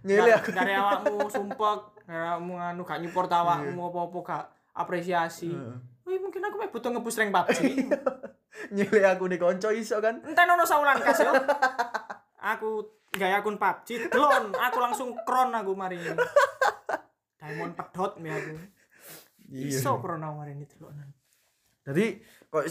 Nyele 0.00 0.24
Gar- 0.26 0.40
aku. 0.40 0.50
dari 0.50 0.72
awakmu 0.72 1.16
sumpek 1.26 1.80
awakmu 2.06 2.54
anu 2.56 2.82
gak 2.82 2.98
nyupport 2.98 3.30
awakmu 3.30 3.82
apa-apa 3.86 4.18
gak 4.24 4.44
apresiasi. 4.74 5.52
Wih, 6.02 6.18
mungkin 6.18 6.40
aku 6.40 6.56
butuh 6.66 6.90
ngebus 6.90 7.16
rank 7.16 7.30
PUBG 7.30 7.58
nyile 8.74 9.00
akune 9.04 9.36
kanca 9.36 9.70
iso 9.70 10.00
kan. 10.00 10.18
Entah 10.22 10.42
nono 10.42 10.64
saulan 10.64 10.98
kas 10.98 11.20
yo. 11.20 11.30
Aku 12.40 12.82
gaya 13.10 13.38
akun 13.38 13.54
PUBG, 13.54 14.08
delon, 14.08 14.50
aku 14.50 14.78
langsung 14.78 15.12
kron 15.22 15.52
aku 15.52 15.70
mari. 15.72 16.00
Diamond 17.36 17.72
pedot 17.74 18.16
mi 18.16 18.28
aku. 18.28 18.56
Iso 19.50 19.98
kron 19.98 20.20
aku 20.20 20.34
mari 20.36 20.52
ini 20.52 20.66
delon. 20.66 20.94
Jadi 21.80 22.18
kok 22.46 22.64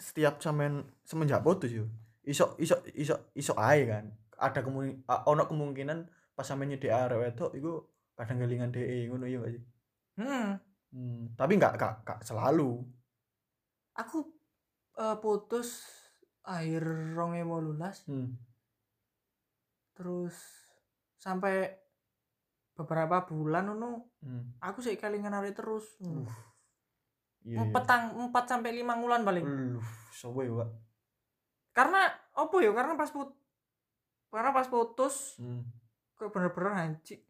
setiap 0.00 0.40
sampean 0.40 0.88
semenjak 1.04 1.44
putus 1.44 1.70
yo, 1.70 1.84
iso 2.24 2.56
iso 2.56 2.80
iso 2.96 3.14
iso 3.36 3.52
ae 3.60 3.84
kan. 3.84 4.08
Ada 4.40 4.64
kemungkinan 4.64 5.04
ono 5.28 5.44
kemungkinan 5.44 5.98
pas 6.32 6.48
sampean 6.48 6.72
nyedek 6.72 6.88
arek 6.88 7.20
wedok 7.20 7.52
iku 7.52 7.84
kadang 8.16 8.40
gelingan 8.40 8.72
DE 8.72 9.06
ngono 9.06 9.28
ya 9.28 9.38
gak 9.38 9.52
sih? 9.52 9.62
Hmm, 10.16 10.56
Hmm, 10.90 11.30
tapi 11.38 11.54
enggak 11.54 11.78
enggak 11.78 11.94
enggak 12.02 12.20
selalu. 12.24 12.82
aku 13.94 14.18
eh, 14.96 15.16
putus 15.20 15.86
akhir 16.42 16.82
2018 17.14 18.08
Hmm. 18.08 18.34
terus 19.92 20.34
sampai 21.14 21.68
beberapa 22.74 23.28
bulan 23.28 23.68
ngono 23.68 24.08
Hmm. 24.24 24.56
aku 24.58 24.80
sih 24.80 24.96
kelingan 24.96 25.36
arek 25.36 25.52
terus 25.54 25.84
Uh. 26.00 26.24
Iya. 27.40 27.56
empat 27.64 27.84
tang 27.88 28.02
empat 28.20 28.44
sampai 28.46 28.70
lima 28.70 28.92
bulan 28.94 29.24
paling 29.24 29.44
Lu, 29.44 29.80
sowe, 30.12 30.44
Pak. 30.44 30.68
karena 31.72 32.04
apa 32.36 32.56
ya 32.60 32.70
karena 32.70 32.92
pas 32.94 33.08
put 33.08 33.32
karena 34.28 34.52
pas 34.52 34.68
putus 34.68 35.40
Hmm. 35.40 35.64
kok 36.14 36.28
bener-bener 36.30 36.72
anjing 36.76 37.20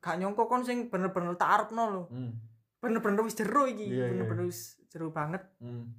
gak 0.00 0.16
nyongko 0.16 0.44
kon 0.44 0.62
sing 0.62 0.88
bener-bener 0.88 1.32
tak 1.34 1.48
arepno 1.50 1.82
lho 1.88 2.02
Hmm. 2.08 2.32
bener-bener 2.78 3.20
wis 3.20 3.34
jero 3.34 3.64
iki 3.64 3.88
Iya, 3.88 4.04
iya. 4.04 4.06
bener-bener 4.12 4.44
wis 4.44 4.76
jero 4.88 5.08
banget 5.08 5.44
Hmm. 5.58 5.96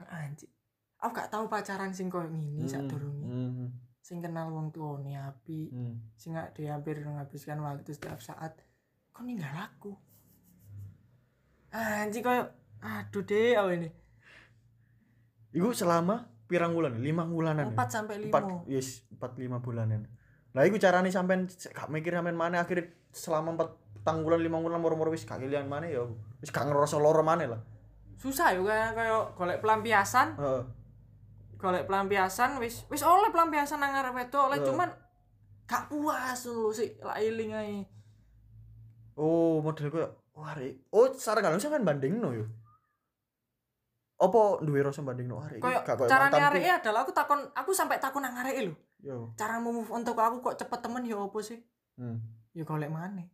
anjing 0.00 0.48
aku 0.96 1.12
gak 1.14 1.28
tahu 1.28 1.44
pacaran 1.46 1.92
sing 1.92 2.08
koyo 2.08 2.28
ngini 2.28 2.64
Hmm. 2.64 2.72
sadurunge 2.72 3.24
Hmm. 3.24 3.68
sing 4.00 4.20
kenal 4.20 4.48
wong 4.48 4.72
tuane 4.72 5.12
api 5.14 5.68
Hmm. 5.68 5.94
sing 6.16 6.32
gak 6.32 6.56
hampir 6.56 7.00
menghabiskan 7.00 7.60
waktu 7.60 7.92
setiap 7.92 8.18
saat 8.18 8.56
kok 9.10 9.24
ninggal 9.24 9.52
aku 9.52 9.92
anjing 11.70 12.22
koyo 12.22 12.44
aduh 12.80 13.22
deh 13.22 13.54
oh 13.58 13.70
ini 13.70 13.88
Iku 15.50 15.74
selama 15.74 16.30
pirang 16.46 16.70
bulan? 16.70 16.94
Lima 17.02 17.26
bulanan. 17.26 17.70
ya? 17.70 17.74
empat 17.74 17.88
sampai 17.90 18.22
empat 18.22 18.42
lima 18.46 18.62
yes 18.70 19.02
empat 19.10 19.34
lima 19.38 19.58
bulanan 19.58 20.06
lah 20.50 20.66
iku 20.66 20.78
carane 20.82 21.10
sampean 21.10 21.46
gak 21.46 21.90
mikir 21.90 22.10
sampean 22.10 22.34
mana 22.34 22.62
akhirnya 22.62 22.90
selama 23.14 23.54
empat 23.54 23.70
petang 23.94 24.26
bulan 24.26 24.42
lima 24.42 24.58
bulan 24.58 24.82
moro-moro 24.82 25.14
wis 25.14 25.22
gak 25.22 25.38
kilian 25.38 25.70
mana 25.70 25.86
ya 25.86 26.02
wis 26.42 26.50
gak 26.50 26.66
ngerasa 26.66 26.98
loro 26.98 27.22
mana 27.22 27.46
lah 27.46 27.60
susah 28.18 28.50
yo 28.54 28.66
kayak 28.66 28.98
kayak 28.98 29.14
golek 29.38 29.58
pelampiasan 29.62 30.34
Heeh. 30.34 30.62
golek 31.54 31.86
pelampiasan 31.86 32.58
wis 32.58 32.82
wis 32.90 33.02
oleh 33.06 33.30
pelampiasan 33.30 33.78
nang 33.78 33.94
arep 33.94 34.10
wedok 34.14 34.50
oleh 34.50 34.58
Heeh. 34.58 34.66
cuman 34.66 34.90
gak 35.70 35.86
puas 35.86 36.40
lho 36.50 36.74
sih 36.74 36.98
lah 36.98 37.14
eling 37.14 37.54
ae 37.54 37.78
oh 39.14 39.62
model 39.62 39.86
gue 39.86 40.06
wah 40.40 40.56
Rek. 40.56 40.88
oh 40.96 41.12
secara 41.12 41.44
kalau 41.44 41.60
sampean 41.60 41.84
bandingno 41.84 42.32
yo. 42.32 42.48
Apa 44.20 44.60
duwe 44.60 44.84
rasa 44.84 45.00
koyo 45.00 45.80
gak 45.80 45.96
koyo 45.96 46.08
carane 46.08 46.32
mantanku. 46.32 46.48
arek 46.56 46.64
adalah 46.80 47.00
aku 47.04 47.12
takon 47.12 47.40
aku 47.56 47.70
sampai 47.72 48.00
takon 48.00 48.24
nang 48.24 48.36
arek 48.40 48.68
lho. 48.68 48.74
Yo. 49.00 49.32
Cara 49.36 49.60
move 49.60 49.88
on 49.92 50.04
aku 50.04 50.36
kok 50.40 50.56
cepet 50.60 50.80
temen 50.80 51.04
ya 51.04 51.16
opo 51.16 51.40
sih? 51.40 51.60
Hmm. 52.00 52.20
ya 52.56 52.64
golek 52.64 52.88
maneh. 52.88 53.28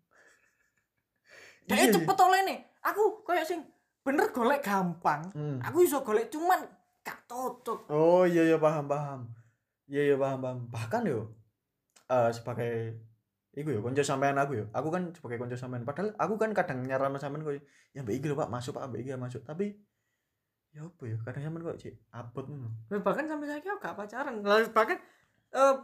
Iya, 1.67 1.75
Dek 1.75 1.79
iya. 1.79 1.95
cepet 1.95 2.19
oleh 2.19 2.41
nih 2.47 2.59
aku 2.83 3.23
koyo 3.23 3.43
sing 3.47 3.63
bener 4.03 4.31
golek 4.35 4.63
gampang. 4.63 5.31
Hmm. 5.35 5.59
aku 5.63 5.87
iso 5.87 6.03
golek 6.03 6.31
cuman 6.31 6.63
gak 7.07 7.27
cocok. 7.31 7.91
Oh 7.91 8.27
iya 8.27 8.43
iya 8.43 8.59
paham 8.59 8.91
paham. 8.91 9.21
Iya 9.87 10.15
iya 10.15 10.17
paham 10.19 10.39
paham. 10.43 10.59
Bahkan 10.71 11.03
yo 11.07 11.31
eh 12.07 12.31
sebagai 12.31 13.06
iku 13.57 13.73
yo 13.73 13.81
konco 13.81 14.05
sampean 14.05 14.37
aku 14.37 14.53
yo 14.61 14.65
aku 14.77 14.89
kan 14.93 15.09
sebagai 15.17 15.41
konco 15.41 15.57
sampean. 15.57 15.83
Padahal 15.89 16.13
aku 16.21 16.37
kan 16.37 16.53
kadang 16.53 16.85
nyarano 16.85 17.17
sampean 17.17 17.41
kok 17.41 17.57
ya 17.97 18.05
mbak 18.05 18.15
iki 18.21 18.29
lho 18.29 18.37
Pak 18.37 18.53
masuk 18.53 18.77
Pak 18.77 18.85
mbak 18.93 19.01
iki 19.01 19.11
ya 19.11 19.19
masuk. 19.19 19.43
Tapi 19.49 19.73
ya 20.77 20.85
apa 20.85 21.03
ya 21.09 21.17
kadang 21.25 21.43
sampean 21.49 21.63
kok 21.65 21.79
cek 21.81 21.95
abot 22.13 22.45
ngono. 22.45 22.69
Ya, 22.93 23.01
bahkan 23.01 23.25
sampai 23.25 23.49
saya 23.49 23.61
aku 23.65 23.81
gak 23.81 23.97
pacaran. 23.97 24.35
Lah, 24.45 24.61
bahkan 24.71 24.99
eh, 25.57 25.75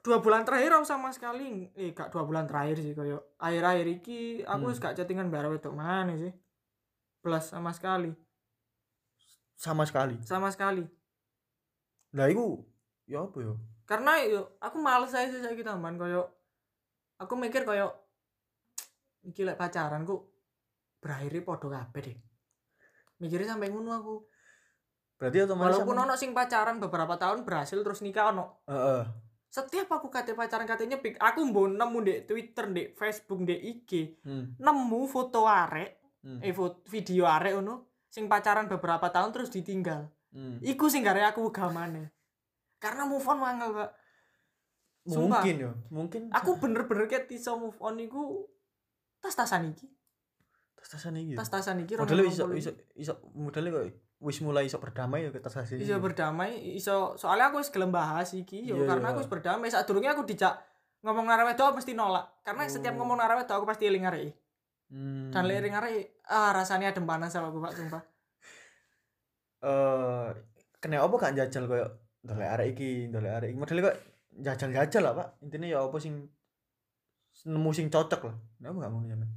dua 0.00 0.18
bulan 0.18 0.42
terakhir 0.42 0.74
aku 0.74 0.86
sama 0.88 1.14
sekali 1.14 1.70
eh 1.78 1.94
gak 1.94 2.10
dua 2.10 2.26
bulan 2.26 2.50
terakhir 2.50 2.82
sih 2.82 2.98
koyo. 2.98 3.38
Akhir-akhir 3.38 3.86
iki 4.02 4.42
aku 4.42 4.74
Hmm. 4.74 4.80
gak 4.82 4.98
chattingan 4.98 5.30
bareng 5.30 5.54
wedok 5.54 5.70
mana 5.70 6.18
sih. 6.18 6.34
Plus 7.22 7.46
sama 7.46 7.70
sekali. 7.70 8.10
Sama 9.54 9.84
sekali. 9.86 10.16
Sama 10.24 10.48
sekali. 10.50 10.82
Lah 12.16 12.26
iku 12.26 12.64
ya 13.06 13.22
apa 13.22 13.38
ya? 13.38 13.54
Karena 13.86 14.18
yo 14.24 14.56
aku 14.58 14.80
males 14.80 15.14
aja 15.14 15.28
sih 15.30 15.38
saiki 15.44 15.62
tambahan 15.62 16.00
koyo 16.00 16.39
aku 17.20 17.36
mikir 17.36 17.68
koyo 17.68 17.92
iki 19.22 19.44
lek 19.44 19.60
pacaran 19.60 20.08
ku 20.08 20.24
berakhirnya 21.00 21.44
podo 21.44 21.68
kabeh 21.68 22.00
deh 22.00 22.18
mikirnya 23.20 23.52
sampai 23.52 23.68
ngono 23.68 23.90
aku 23.92 24.14
berarti 25.20 25.44
otomatis 25.44 25.76
walaupun 25.76 25.96
ono 26.00 26.14
sing 26.16 26.32
pacaran 26.32 26.80
beberapa 26.80 27.20
tahun 27.20 27.44
berhasil 27.44 27.76
terus 27.84 28.00
nikah 28.00 28.32
ono 28.32 28.64
Heeh. 28.64 29.04
setiap 29.52 29.92
aku 29.92 30.08
kate 30.08 30.32
pacaran 30.32 30.64
katanya 30.64 30.96
nyepik 30.96 31.20
aku 31.20 31.44
mbok 31.44 31.76
nemu 31.76 31.98
di 32.00 32.14
Twitter 32.24 32.64
di 32.72 32.82
Facebook 32.96 33.44
di 33.44 33.56
IG 33.60 34.24
hmm. 34.24 34.56
nemu 34.58 35.00
foto 35.06 35.44
arek 35.44 36.00
Hmm. 36.20 36.36
eh 36.44 36.52
foto, 36.52 36.84
video 36.92 37.24
arek 37.24 37.64
ono 37.64 38.04
sing 38.04 38.28
pacaran 38.28 38.68
beberapa 38.68 39.08
tahun 39.08 39.32
terus 39.32 39.48
ditinggal 39.48 40.04
Hmm. 40.30 40.62
iku 40.62 40.86
sing 40.86 41.02
gare 41.02 41.26
aku 41.26 41.50
gamane 41.50 42.12
karena 42.78 43.02
move 43.02 43.24
on 43.26 43.42
mangel 43.42 43.72
kak 43.74 43.90
Sumpah. 45.10 45.42
mungkin 45.42 45.54
yo 45.58 45.70
mungkin 45.88 46.22
aku 46.30 46.56
bener-bener 46.56 47.04
kayak 47.04 47.26
iso 47.28 47.54
move 47.54 47.76
on 47.78 47.96
iku 47.96 48.46
tas-tasan 49.18 49.68
iki 49.68 49.90
tas-tasan 50.74 51.16
iki 51.16 51.34
yo. 51.34 51.38
tas-tasan 51.38 51.76
iki 51.80 51.92
modelnya 51.94 52.24
iso 52.24 52.44
2020 52.46 52.56
iso 52.56 52.70
iso 52.94 53.12
modelnya 53.32 53.70
kok 53.72 53.84
wis 54.20 54.38
mulai 54.40 54.64
iso 54.64 54.76
berdamai 54.76 55.24
ya 55.24 55.30
ke 55.30 55.38
tas-tasan 55.38 55.76
iso 55.76 55.96
berdamai 55.98 56.50
iso 56.72 57.14
soalnya 57.14 57.48
aku 57.48 57.58
wis 57.58 57.68
gelem 57.68 57.90
bahas 57.90 58.30
iki 58.32 58.62
yo 58.62 58.76
Iya, 58.76 58.86
karena 58.86 59.04
iya. 59.04 59.12
aku 59.12 59.18
wis 59.18 59.28
berdamai 59.28 59.68
saat 59.68 59.84
durungnya 59.84 60.12
aku 60.12 60.24
dijak 60.24 60.54
ngomong 61.00 61.26
arek 61.26 61.46
wedok 61.48 61.74
mesti 61.74 61.92
nolak 61.92 62.28
karena 62.40 62.64
setiap 62.66 62.92
Oh. 62.92 62.98
ngomong 62.98 63.18
arek 63.18 63.36
wedok 63.40 63.56
aku 63.56 63.66
pasti 63.66 63.84
eling 63.84 64.04
arek 64.04 64.32
Hmm. 64.90 65.30
dan 65.30 65.46
liring 65.46 65.70
arek 65.72 66.18
ah 66.26 66.50
rasanya 66.50 66.90
adem 66.90 67.06
panas 67.06 67.30
sama 67.30 67.48
aku 67.48 67.62
pak 67.62 67.72
sumpah 67.72 68.02
eh 69.62 70.26
kena 70.76 70.98
apa 70.98 71.14
gak 71.16 71.34
jajal 71.36 71.64
koyo 71.64 71.86
ndolek 72.20 72.50
arek 72.50 72.66
iki 72.74 72.90
ndolek 73.06 73.32
arek 73.32 73.48
iki 73.50 73.58
modele 73.60 73.80
kok 73.82 73.96
jajal-jajal 74.36 75.02
lah 75.02 75.14
Pak. 75.16 75.28
Intinya 75.42 75.66
ya 75.66 75.78
apa 75.82 75.96
sing 75.98 76.30
nemu 77.46 77.70
sing 77.72 77.88
cocok 77.90 78.20
lah. 78.28 78.36
Kenapa 78.58 78.76
gak 78.86 78.90
ngono 78.92 79.06
sampean 79.08 79.30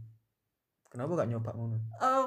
kenapa 0.93 1.11
gak 1.17 1.29
nyoba 1.33 1.51
ngono? 1.57 1.77
Eh 1.97 2.25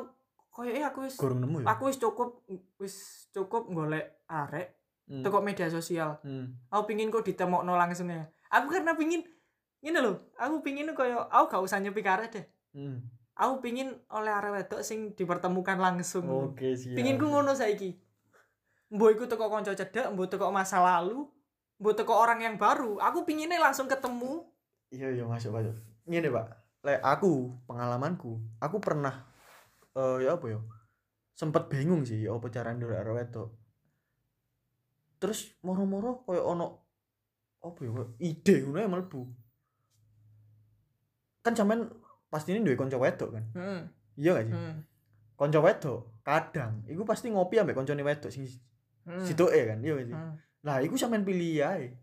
koyoke 0.50 0.83
aku 0.83 0.98
wis 1.07 1.14
gorong 1.20 1.40
nemu 1.44 1.57
ya? 1.62 1.66
aku 1.70 1.83
wis 1.87 1.98
cukup 2.00 2.42
wis 2.83 2.94
cukup 3.31 3.70
golek 3.70 4.24
arek 4.26 4.74
Hmm. 5.07 5.22
teko 5.22 5.38
media 5.38 5.70
sosial. 5.70 6.18
Hmm. 6.26 6.59
aku 6.66 6.90
pingin 6.90 7.14
kok 7.14 7.22
ditemokno 7.22 7.79
langsung 7.79 8.11
ya. 8.11 8.26
Aku 8.50 8.74
karena 8.74 8.98
pingin 8.98 9.22
ini 9.79 9.94
loh 10.02 10.35
aku 10.35 10.66
pingin 10.66 10.90
koyo 10.98 11.31
aku 11.31 11.46
gak 11.46 11.62
usah 11.62 11.79
nyepik 11.79 12.02
arek 12.11 12.35
deh. 12.35 12.46
Hmm. 12.74 13.07
aku 13.38 13.62
pingin 13.62 13.94
oleh 14.11 14.35
arek 14.35 14.50
wedok 14.50 14.83
sing 14.83 15.14
dipertemukan 15.14 15.79
langsung. 15.79 16.26
Oke 16.26 16.74
siap. 16.74 16.98
Pingin 16.98 17.22
ku 17.22 17.31
ngono 17.31 17.55
saiki. 17.55 17.94
Mbok 18.90 19.14
iku 19.14 19.24
teko 19.31 19.46
kanca 19.46 19.79
cedek 19.79 20.11
mbok 20.11 20.26
teko 20.26 20.50
masa 20.50 20.83
lalu 20.83 21.31
mbok 21.76 21.92
teko 21.92 22.12
orang 22.16 22.40
yang 22.40 22.56
baru 22.56 22.96
aku 23.00 23.28
pinginnya 23.28 23.60
langsung 23.60 23.88
ketemu. 23.88 24.48
Iya 24.88 25.12
iya 25.12 25.24
masuk 25.28 25.52
masuk. 25.52 25.76
Ngene 26.08 26.28
Pak. 26.32 26.46
Lek 26.86 27.00
aku 27.02 27.52
pengalamanku 27.68 28.38
aku 28.62 28.76
pernah 28.80 29.28
eh 29.96 30.24
ya 30.24 30.40
apa 30.40 30.46
ya? 30.48 30.60
Sempet 31.36 31.68
bingung 31.68 32.06
sih 32.08 32.24
ya 32.24 32.32
apa 32.32 32.48
carane 32.48 32.80
ndolek 32.80 33.00
arek 33.04 33.14
wedok. 33.16 33.48
Terus 35.20 35.52
moro-moro 35.64 36.24
koyo 36.24 36.48
ono 36.48 36.66
apa 37.60 37.80
ya 37.84 37.90
ide 38.24 38.54
ngono 38.64 38.78
ya 38.80 38.88
mlebu. 38.88 39.20
Kan 41.44 41.52
sampean 41.52 41.92
pasti 42.32 42.56
ini 42.56 42.64
duwe 42.64 42.76
kanca 42.78 42.96
wedok 42.96 43.30
kan? 43.36 43.44
Hmm. 43.54 43.80
iya 44.16 44.32
gak 44.32 44.48
sih? 44.48 44.56
Hmm. 44.56 44.80
kanca 45.36 45.60
wedok 45.60 46.24
kadang 46.24 46.80
iku 46.88 47.04
pasti 47.04 47.28
ngopi 47.28 47.60
ambek 47.60 47.76
kancane 47.76 48.00
wedok 48.00 48.32
sing 48.32 48.48
hmm. 49.04 49.24
situke 49.24 49.60
kan? 49.68 49.78
Iya 49.84 49.92
gak 50.00 50.06
sih? 50.08 50.16
Hmm. 50.16 50.34
Lah 50.66 50.83
iku 50.83 50.98
sampean 50.98 51.22
pilih 51.22 51.62
ae 51.62 51.94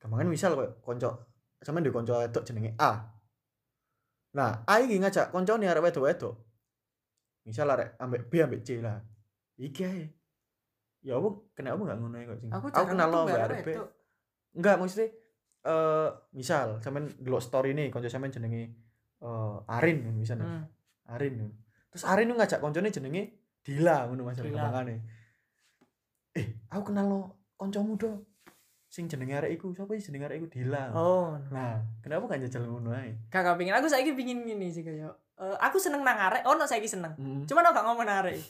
gampangan 0.00 0.32
misal 0.32 0.56
koyo 0.56 0.80
kanca 0.80 1.12
sampean 1.60 1.84
duwe 1.84 1.92
kanca 1.92 2.24
wedok 2.24 2.44
jenenge 2.48 2.72
A. 2.80 3.04
Nah 4.32 4.64
A 4.64 4.80
iki 4.80 4.96
ngajak 4.96 5.28
kancane 5.28 5.68
arek 5.68 5.84
wedok-wedok. 5.84 6.34
Misal 7.44 7.68
arek 7.68 8.00
ambek 8.00 8.32
B 8.32 8.40
ambek 8.40 8.64
C 8.64 8.80
lah. 8.80 8.96
Iki 9.60 9.82
ae. 9.84 10.04
Ya 11.04 11.20
apa 11.20 11.28
kenapa 11.52 11.84
gak 11.84 11.98
ngono 12.00 12.16
ae 12.16 12.24
kok 12.24 12.38
sing 12.40 12.48
aku 12.48 12.66
aku 12.72 12.86
kenal 12.96 13.08
lo 13.12 13.18
ambek 13.28 13.44
arek 13.44 13.60
B. 13.64 13.68
enggak 14.50 14.76
maksudnya 14.80 15.06
eh 15.60 16.08
misal 16.32 16.80
sampean 16.80 17.06
delok 17.20 17.44
story 17.44 17.76
nih 17.76 17.92
kanca 17.92 18.08
sampean 18.08 18.32
jenenge 18.32 18.72
eh 19.20 19.56
Arin 19.68 20.16
misalnya 20.16 20.48
hmm. 20.48 21.12
Arin. 21.12 21.44
Terus 21.92 22.08
Arin 22.08 22.32
itu 22.32 22.36
ngajak 22.40 22.64
koncone 22.64 22.88
jenenge 22.88 23.36
Dila 23.60 24.08
ngono 24.08 24.24
Mas 24.24 24.40
gampangane. 24.40 25.04
Eh, 26.32 26.64
aku 26.72 26.88
kenal 26.88 27.04
lo 27.04 27.39
kancamu 27.60 27.92
do. 27.94 28.24
Sing 28.86 29.06
jenenge 29.06 29.36
arek 29.36 29.54
iku, 29.54 29.70
sapa 29.70 29.94
sih 29.94 30.08
jenenge 30.08 30.26
arek 30.26 30.40
iku 30.40 30.48
Dila. 30.48 30.90
oh 30.90 31.38
Nah, 31.48 31.78
kenapa 32.00 32.26
gak 32.26 32.42
jajal 32.42 32.64
ngono 32.64 32.90
ae? 32.90 33.14
kakak 33.28 33.54
pingin 33.54 33.70
aku 33.70 33.86
saiki 33.86 34.12
pingin 34.12 34.42
gini 34.42 34.66
sih 34.66 34.80
kayak 34.80 35.12
eh, 35.36 35.56
aku 35.60 35.76
seneng 35.76 36.02
nang 36.02 36.18
arek 36.18 36.42
oh 36.42 36.52
no 36.52 36.64
saiki 36.64 36.88
seneng 36.88 37.14
Hmm. 37.14 37.46
cuman 37.46 37.62
aku 37.62 37.72
gak 37.72 37.86
ngomong 37.86 38.02
nang 38.02 38.18
arek 38.18 38.40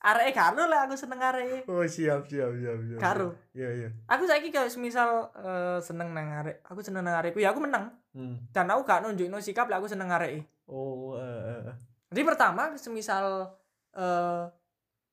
arek 0.00 0.30
karo 0.30 0.62
lah 0.64 0.84
aku 0.84 0.94
seneng 0.94 1.18
arek 1.18 1.66
Oh, 1.66 1.82
siap, 1.82 2.22
siap, 2.24 2.54
siap, 2.54 2.78
siap. 2.78 2.98
Karo. 2.98 3.34
Iya, 3.50 3.68
iya. 3.74 3.88
aku 4.06 4.22
saiki 4.24 4.48
kayak 4.48 4.68
semisal 4.68 5.10
eh, 5.34 5.78
seneng 5.80 6.12
nang 6.12 6.28
arek 6.30 6.62
aku 6.62 6.78
seneng 6.78 7.02
nang 7.02 7.18
arekku 7.18 7.40
ya 7.40 7.50
aku 7.50 7.58
menang 7.58 7.90
Hmm. 8.14 8.38
dan 8.52 8.70
aku 8.70 8.84
gak 8.84 9.02
nunjukno 9.02 9.42
sikap 9.42 9.66
lah 9.66 9.82
aku 9.82 9.90
seneng 9.90 10.06
arek 10.08 10.46
Oh, 10.64 11.18
eh, 11.18 11.24
eh, 11.50 11.60
eh. 11.66 11.76
jadi 12.08 12.22
pertama 12.22 12.70
semisal 12.74 13.50
eh 13.92 14.44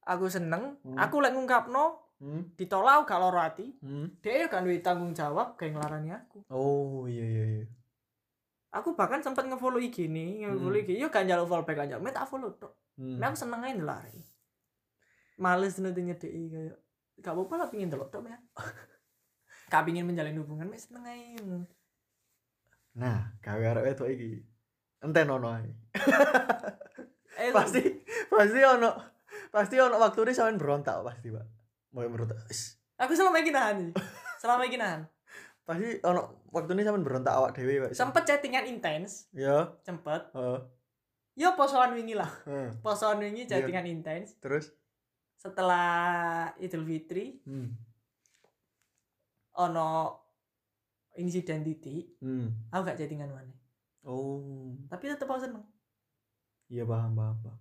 aku 0.03 0.29
seneng 0.29 0.77
Hmm. 0.85 0.97
aku 0.97 1.17
lek 1.17 1.33
ngungkapno 1.33 2.10
Hmm. 2.21 2.53
ditolak 2.53 3.03
gak 3.03 3.17
loro 3.17 3.41
ati 3.41 3.73
Hmm. 3.81 4.13
dia 4.21 4.45
kan 4.45 4.61
duwe 4.61 4.77
tanggung 4.77 5.09
jawab 5.11 5.57
kayak 5.57 5.73
ngelarani 5.73 6.13
aku 6.13 6.45
Oh 6.47 7.09
iya 7.09 7.25
iya 7.25 7.45
iya. 7.51 7.65
aku 8.69 8.93
bahkan 8.93 9.19
sempat 9.19 9.43
ngefollow 9.43 9.81
IG 9.81 10.05
nih 10.05 10.45
ngefollow 10.45 10.77
Hmm. 10.77 10.85
IG 10.85 10.95
yo 10.95 11.09
gak 11.09 11.25
njaluk 11.25 11.49
follow 11.49 11.65
back 11.65 11.81
aja 11.81 11.97
mek 11.97 12.13
tak 12.13 12.29
follow 12.29 12.53
tok 12.53 12.77
Hmm. 12.93 13.17
aku 13.17 13.33
seneng 13.35 13.59
aja 13.59 13.73
ndelari 13.73 14.21
males 15.35 15.75
nanti 15.75 15.99
nyedeki 15.99 16.41
kayak 16.47 16.77
gak 17.17 17.33
apa-apa 17.33 17.53
lah 17.57 17.67
pingin 17.67 17.89
delok 17.89 18.07
tok 18.07 18.21
mek 18.21 18.37
gak 19.71 19.81
pingin 19.81 20.05
menjalin 20.05 20.37
hubungan 20.37 20.67
mek 20.67 20.77
seneng 20.77 21.01
aja 21.03 21.65
Nah, 22.91 23.39
gawe 23.39 23.63
arek 23.63 23.87
wedok 23.87 24.11
iki. 24.11 24.43
Enten 24.99 25.31
ono 25.31 25.47
ae. 25.47 25.71
eh 27.39 27.47
Pasti 27.55 27.79
pasti 28.27 28.59
ono 28.59 28.91
pasti 29.47 29.79
ono 29.79 29.95
waktu 29.95 30.19
ini 30.21 30.35
sampean 30.35 30.59
berontak 30.59 30.99
pasti, 30.99 31.31
Pak. 31.31 31.60
Mau 31.91 32.07
berontak. 32.07 32.39
Aku 32.97 33.11
selama 33.11 33.37
iki 33.37 33.49
nahan 33.49 33.91
selama 34.37 34.63
iki 34.63 34.77
nahan 34.77 35.03
Pasti 35.61 36.01
ono 36.01 36.21
waktu 36.47 36.71
ini 36.71 36.81
sampean 36.81 37.01
berontak 37.01 37.31
awak 37.31 37.51
dhewe, 37.51 37.81
Pak. 37.81 37.91
sempet 37.91 38.23
chattingan 38.23 38.65
intens 38.65 39.29
Ya, 39.31 39.73
sempet 39.81 40.29
heeh. 40.31 40.59
yo 41.33 41.53
posoan 41.53 41.91
wingi 41.91 42.13
lah 42.13 42.29
heeh. 42.45 42.69
posoan 42.79 43.19
wingi 43.19 43.45
chattingan 43.45 43.85
intens 43.85 44.37
Terus 44.37 44.69
setelah 45.35 45.89
Idul 46.55 46.83
Fitri 46.83 47.41
hmm. 47.41 47.69
ono 49.55 49.89
insiden 51.13 51.61
titik 51.61 52.17
Hmm. 52.17 52.69
aku 52.69 52.85
gak 52.85 52.97
chattingan 52.97 53.29
mana 53.29 53.53
Oh, 54.01 54.73
tapi 54.87 55.05
tetep 55.07 55.25
aku 55.25 55.37
seneng 55.39 55.61
iya 56.67 56.81
paham 56.83 57.13
paham. 57.13 57.37
paham. 57.39 57.59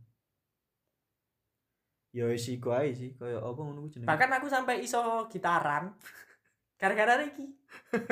Ya 2.11 2.27
wis 2.27 2.43
iku 2.49 2.71
ae 2.71 2.91
sih, 2.91 3.15
kaya 3.15 3.39
apa 3.39 3.55
ngono 3.57 3.87
kuwi 3.87 3.91
jenenge. 3.93 4.09
bahkan 4.09 4.27
aku 4.33 4.47
sampai 4.47 4.83
iso 4.83 4.99
gitaran 5.27 5.95
gara-gara 6.81 7.15
Riki 7.17 7.47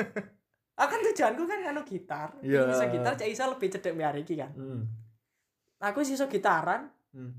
aku 0.79 0.87
kan 0.87 1.01
tujuanku 1.03 1.43
kan 1.43 1.59
anu 1.65 1.83
gitar 1.83 2.31
Iya. 2.39 2.63
yeah. 2.63 2.71
iso 2.71 2.85
gitar 2.87 3.13
cek 3.13 3.27
iso 3.27 3.43
lebih 3.45 3.67
cedek 3.69 3.91
mbak 3.91 4.15
Riki 4.15 4.35
kan 4.35 4.51
Hmm. 4.53 4.87
aku 5.77 5.99
sih 6.01 6.15
iso 6.15 6.25
gitaran 6.25 6.87
Hmm. 7.11 7.35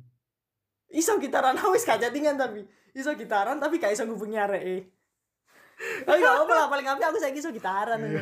iso 0.90 1.16
gitaran 1.16 1.56
aku 1.56 1.72
wis 1.72 1.82
gak 1.82 1.96
chattingan 1.98 2.36
tapi 2.36 2.60
iso 2.92 3.14
gitaran 3.14 3.56
tapi 3.56 3.78
gak 3.78 3.92
iso 3.92 4.04
ngubungi 4.04 4.36
areke 4.36 4.76
tapi 6.02 6.18
gak 6.18 6.36
apa 6.36 6.52
lah 6.52 6.66
paling 6.68 6.84
api 6.86 7.02
aku 7.02 7.16
saiki 7.16 7.38
iso 7.38 7.48
gitaran 7.48 7.96
Iya. 7.98 8.20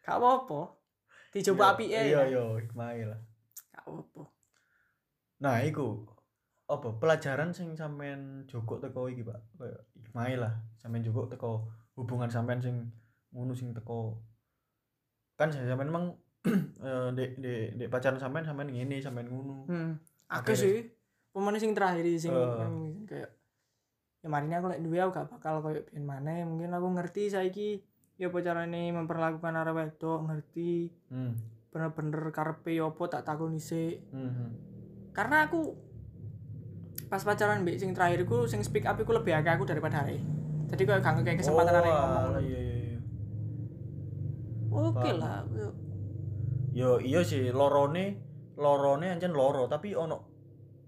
gak 0.00 0.16
apa-apa 0.16 0.72
dicoba 1.28 1.76
api 1.76 1.84
ya 1.86 2.00
Iya, 2.00 2.20
iya, 2.30 2.42
hikmahe 2.56 3.04
lah. 3.04 3.20
gak 3.68 3.84
apa-apa 3.84 4.22
Nah, 5.38 5.60
iku 5.60 6.04
apa 6.66 6.96
pelajaran 6.96 7.52
sing 7.52 7.74
sampean 7.74 8.42
joko 8.44 8.76
teko 8.76 9.06
iki, 9.06 9.22
Pak? 9.22 9.38
Kayak 9.54 9.80
hikmahe 9.94 10.34
lah, 10.36 10.52
sampean 10.76 11.02
joko 11.02 11.26
teko 11.26 11.68
hubungan 11.94 12.28
sampean 12.28 12.58
sing 12.58 12.88
ngono 13.30 13.52
sing 13.52 13.72
teko 13.72 14.20
kan 15.36 15.52
saya 15.52 15.68
sampean 15.68 15.92
emang 15.92 16.06
eh, 16.80 17.08
dek 17.12 17.36
dek 17.36 17.64
dek 17.76 17.88
pacaran 17.88 18.16
sampean 18.16 18.44
sampean 18.44 18.72
ngene 18.72 18.96
sampean 18.98 19.28
ngono. 19.28 19.68
hmm. 19.68 19.92
aku 20.26 20.52
sih 20.52 20.88
pemain 21.28 21.56
sing 21.56 21.76
terakhir 21.76 22.06
sing 22.16 22.32
Eh. 22.32 23.04
kayak 23.04 23.30
ya 24.20 24.28
mari 24.28 24.48
aku 24.48 24.72
lek 24.72 24.80
duwe 24.80 24.98
aku 24.98 25.12
gak 25.12 25.28
bakal 25.28 25.60
koyo 25.60 25.84
biyen 25.84 26.02
maneh 26.02 26.42
mungkin 26.42 26.72
aku 26.72 26.88
ngerti 26.96 27.28
saiki 27.28 27.84
ya 28.16 28.32
apa 28.32 28.40
carane 28.40 28.88
memperlakukan 28.90 29.52
arah 29.54 29.74
wedok 29.76 30.24
ngerti 30.24 30.88
Hmm. 31.12 31.36
bener-bener 31.68 32.32
karepe 32.32 32.72
ya 32.72 32.88
apa 32.88 33.02
tak 33.06 33.24
takoni 33.24 33.60
sik 33.60 34.00
Hmm. 34.08 34.56
Karena 35.16 35.48
aku 35.48 35.72
pas 37.08 37.24
pacaran 37.24 37.64
mbek 37.64 37.80
sing 37.80 37.96
terakhir 37.96 38.28
iku 38.28 38.44
sing 38.44 38.60
speak 38.60 38.84
up 38.84 39.00
iku 39.00 39.16
lebih 39.16 39.32
akeh 39.32 39.56
aku 39.56 39.64
daripada 39.64 40.04
hari 40.04 40.20
jadi 40.68 40.82
kayak 40.84 41.00
gak 41.00 41.14
ngekei 41.16 41.38
kesempatan 41.40 41.72
oh, 41.72 41.78
hari 41.80 41.88
ngomong 41.88 42.20
alah, 42.28 42.42
iya 42.44 42.58
iya 42.60 42.76
iya. 42.76 42.98
oke 44.68 45.00
Paham. 45.00 45.16
lah 45.16 45.40
yo. 45.56 45.68
Yo 46.76 46.90
iya 47.00 47.24
sih 47.24 47.48
lorone 47.48 48.20
lorone 48.60 49.08
ancen 49.08 49.32
loro 49.32 49.64
tapi 49.64 49.96
ono 49.96 50.18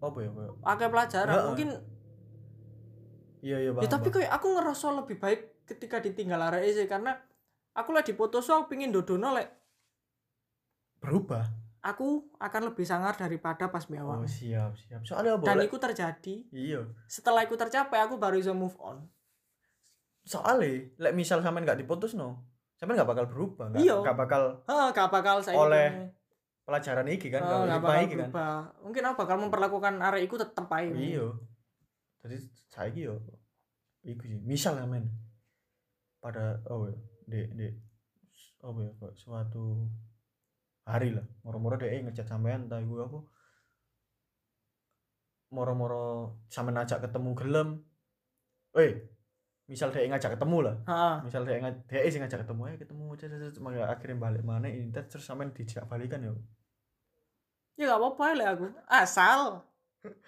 apa 0.05 0.19
ya 0.21 0.31
kayak 0.37 0.53
akeh 0.61 0.89
pelajaran 0.93 1.33
Heeh. 1.33 1.47
mungkin 1.49 1.69
iya 3.41 3.57
iya 3.65 3.71
ya 3.73 3.81
paham, 3.81 3.89
tapi 3.89 4.09
kayak 4.13 4.31
aku 4.37 4.47
ngerasa 4.53 4.87
lebih 4.93 5.17
baik 5.17 5.41
ketika 5.65 6.05
ditinggal 6.05 6.45
arek 6.53 6.69
sih 6.77 6.85
karena 6.85 7.17
aku 7.73 7.97
lah 7.97 8.05
di 8.05 8.13
foto 8.13 8.45
so 8.45 8.61
aku 8.61 8.77
pingin 8.77 8.93
dodono 8.93 9.33
lek 9.33 9.49
berubah. 11.01 11.58
Aku 11.89 12.09
akan 12.37 12.63
lebih 12.69 12.85
sangar 12.85 13.15
daripada 13.15 13.67
pas 13.67 13.81
mbek 13.83 14.01
Oh 14.01 14.23
siap 14.23 14.77
siap. 14.77 15.01
Soalnya 15.03 15.35
apa? 15.35 15.45
dan 15.45 15.57
itu 15.61 15.77
terjadi 15.77 16.35
Iya. 16.51 16.81
setelah 17.07 17.43
itu 17.43 17.55
tercapai 17.55 17.99
aku 17.99 18.17
baru 18.17 18.37
bisa 18.37 18.53
move 18.53 18.77
on 18.79 19.09
soalnya 20.23 20.69
lek 20.99 21.13
misal 21.13 21.41
sampean 21.41 21.65
nggak 21.65 21.81
diputus 21.81 22.13
no 22.13 22.45
sampean 22.77 22.97
nggak 22.97 23.09
bakal 23.09 23.25
berubah 23.27 23.67
nggak 23.71 23.81
Iya. 23.81 23.95
nggak 23.99 24.19
bakal 24.19 24.43
Hah, 24.65 24.89
gak 24.91 25.09
bakal 25.09 25.37
saya 25.41 25.57
Oleh 25.57 25.89
pelajaran 26.63 27.09
iki 27.09 27.33
kan 27.33 27.41
Oh, 27.41 27.65
nggak 27.65 27.69
gak 27.71 27.81
bakal 27.81 28.03
iki 28.03 28.15
kan 28.15 28.29
berubah. 28.29 28.57
Mungkin 28.85 29.03
aku 29.03 29.17
bakal 29.19 29.37
memperlakukan 29.41 29.95
arek 30.03 30.23
iku 30.23 30.37
tetep 30.37 30.69
ae. 30.71 30.93
iya 30.93 31.27
jadi 32.19 32.37
saya 32.67 32.93
yo 32.93 33.17
iku 34.03 34.23
sih 34.23 34.37
misal 34.39 34.77
sampean 34.77 35.09
pada 36.19 36.61
oh 36.69 36.85
ya 36.85 36.97
dek 37.27 37.49
dek 37.55 37.73
apa 38.59 38.79
ya 38.83 38.93
suatu 39.15 39.87
hari 40.89 41.13
lah 41.13 41.27
moro-moro 41.45 41.77
dek 41.77 41.93
ngechat 42.03 42.25
sampean 42.25 42.65
entah 42.65 42.81
gue 42.81 42.99
apa 42.99 43.19
moro-moro 45.49 46.05
sampean 46.49 46.77
ngajak 46.77 47.05
ketemu 47.05 47.31
gelem 47.35 47.69
eh 48.75 48.93
misal 49.65 49.89
dek 49.89 50.09
ngajak 50.09 50.37
ketemu 50.37 50.59
lah 50.65 50.77
Heeh. 50.85 51.15
misal 51.25 51.41
dia 51.45 51.61
ngaj 51.61 51.77
dia 51.85 52.09
sih 52.09 52.21
ngajak 52.21 52.41
ketemu 52.45 52.61
aja 52.65 52.77
ketemu 52.81 53.03
maka 53.61 53.85
akhirnya 53.87 54.17
balik 54.19 54.43
mana 54.43 54.69
ini 54.69 54.89
terus 54.93 55.25
sampean 55.25 55.53
dijak 55.53 55.85
balikan 55.87 56.25
ya 56.25 56.33
Ya 57.79 57.95
gak 57.95 58.03
apa-apa 58.03 58.35
lek 58.35 58.49
aku. 58.59 58.67
Asal 58.91 59.63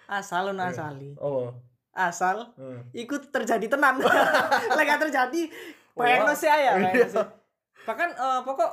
asal 0.07 0.41
lu 0.47 0.55
Iya. 0.55 0.71
asali. 0.71 1.11
oh 1.19 1.51
Asal 1.91 2.47
heeh. 2.55 3.03
ikut 3.03 3.27
terjadi 3.27 3.67
tenan. 3.67 3.99
gak 4.79 5.01
terjadi 5.03 5.51
pengen 5.91 6.31
sih 6.31 6.47
ya, 6.47 6.79
Iya. 6.79 7.11
Bahkan 7.83 8.09
eh, 8.15 8.39
pokok 8.47 8.71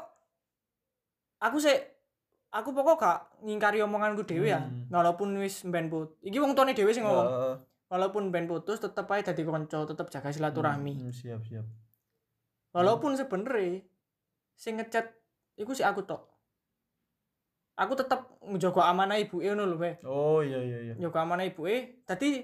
aku 1.38 1.56
sih 1.62 1.74
aku 2.50 2.72
pokok 2.72 2.96
gak 2.98 3.18
ngingkari 3.44 3.78
omonganku 3.82 4.26
dhewe 4.26 4.50
ya. 4.50 4.62
Hmm. 4.62 4.90
Walaupun 4.90 5.34
wis 5.38 5.62
ben 5.66 5.90
put. 5.92 6.16
Iki 6.22 6.38
wong 6.42 6.52
tuane 6.54 6.74
dhewe 6.74 6.90
sing 6.90 7.04
ngomong. 7.06 7.28
Heeh. 7.28 7.54
Walaupun 7.88 8.28
ben 8.28 8.44
putus 8.44 8.84
tetep 8.84 9.08
ae 9.08 9.24
dadi 9.24 9.42
kanca, 9.48 9.88
tetep 9.88 10.06
jaga 10.12 10.28
silaturahmi. 10.28 10.92
Hmm, 11.00 11.12
siap 11.12 11.40
siap 11.48 11.64
Walaupun 12.76 13.16
sebenernya 13.16 13.80
sing 14.52 14.76
ngechat 14.76 15.08
iku 15.56 15.72
sih 15.72 15.88
aku 15.88 16.04
tok. 16.04 16.28
Aku 17.78 17.94
tetep 17.96 18.26
ngejaga 18.44 18.90
amanah 18.90 19.16
ibuke 19.22 19.46
ngono 19.54 19.70
lho, 19.70 19.78
oh 20.02 20.42
iya 20.42 20.58
iya 20.58 20.78
iya 20.90 20.94
Njaga 20.98 21.22
amanah 21.24 21.46
ibuke. 21.46 22.02
Dadi 22.04 22.42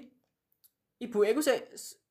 ibuke 1.03 1.27
iku 1.29 1.43
sik 1.43 1.59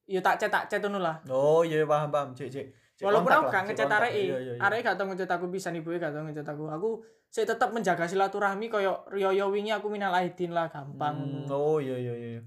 ya 0.04 0.20
tak 0.20 0.36
chat 0.36 0.52
tak 0.52 0.68
chat 0.68 0.80
ngono 0.84 1.00
lah. 1.00 1.16
oh 1.32 1.64
iya 1.64 1.88
paham 1.88 2.12
paham 2.12 2.28
cek 2.36 2.52
cek 2.52 2.66
cek 2.68 2.83
Walaupun 3.02 3.30
aku 3.32 3.44
gak 3.50 3.64
ngechat 3.66 3.90
kontak. 3.90 4.00
areke. 4.06 4.22
iya 4.22 4.36
iya 4.38 4.52
iya 4.54 4.80
gak 4.86 4.94
tau 4.94 5.06
ngechat 5.10 5.30
aku 5.30 5.50
pisan 5.50 5.74
ibuke 5.74 5.98
gak 5.98 6.14
tau 6.14 6.22
ngechat 6.22 6.46
aku. 6.46 6.64
Aku 6.70 6.88
sik 7.26 7.50
tetep 7.50 7.74
menjaga 7.74 8.06
silaturahmi 8.06 8.70
koyo 8.70 9.02
riyo 9.10 9.50
wingi 9.50 9.74
aku 9.74 9.90
minal 9.90 10.14
aidin 10.14 10.54
lah 10.54 10.70
gampang 10.70 11.18
Hmm, 11.18 11.50
oh 11.50 11.82
iya 11.82 11.98
iya 11.98 12.14
iya 12.14 12.40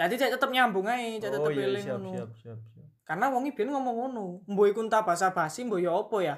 Jadi 0.00 0.16
cek 0.16 0.32
tetep 0.40 0.48
nyambung 0.48 0.88
ae, 0.88 1.20
cek 1.20 1.28
oh 1.28 1.44
tetep 1.44 1.52
iya 1.52 1.76
siap 1.76 2.00
ngono. 2.00 2.10
siap 2.16 2.30
siap 2.32 2.58
siap 2.72 2.88
Karena 3.04 3.28
wongi 3.28 3.52
biyen 3.52 3.68
ngomong 3.68 3.96
ngono. 4.00 4.24
Mbok 4.48 4.66
iku 4.72 4.80
entah 4.80 5.04
basa-basi 5.04 5.68
mbok 5.68 5.84
ya 5.84 5.92
apa 5.92 6.16
ya. 6.24 6.36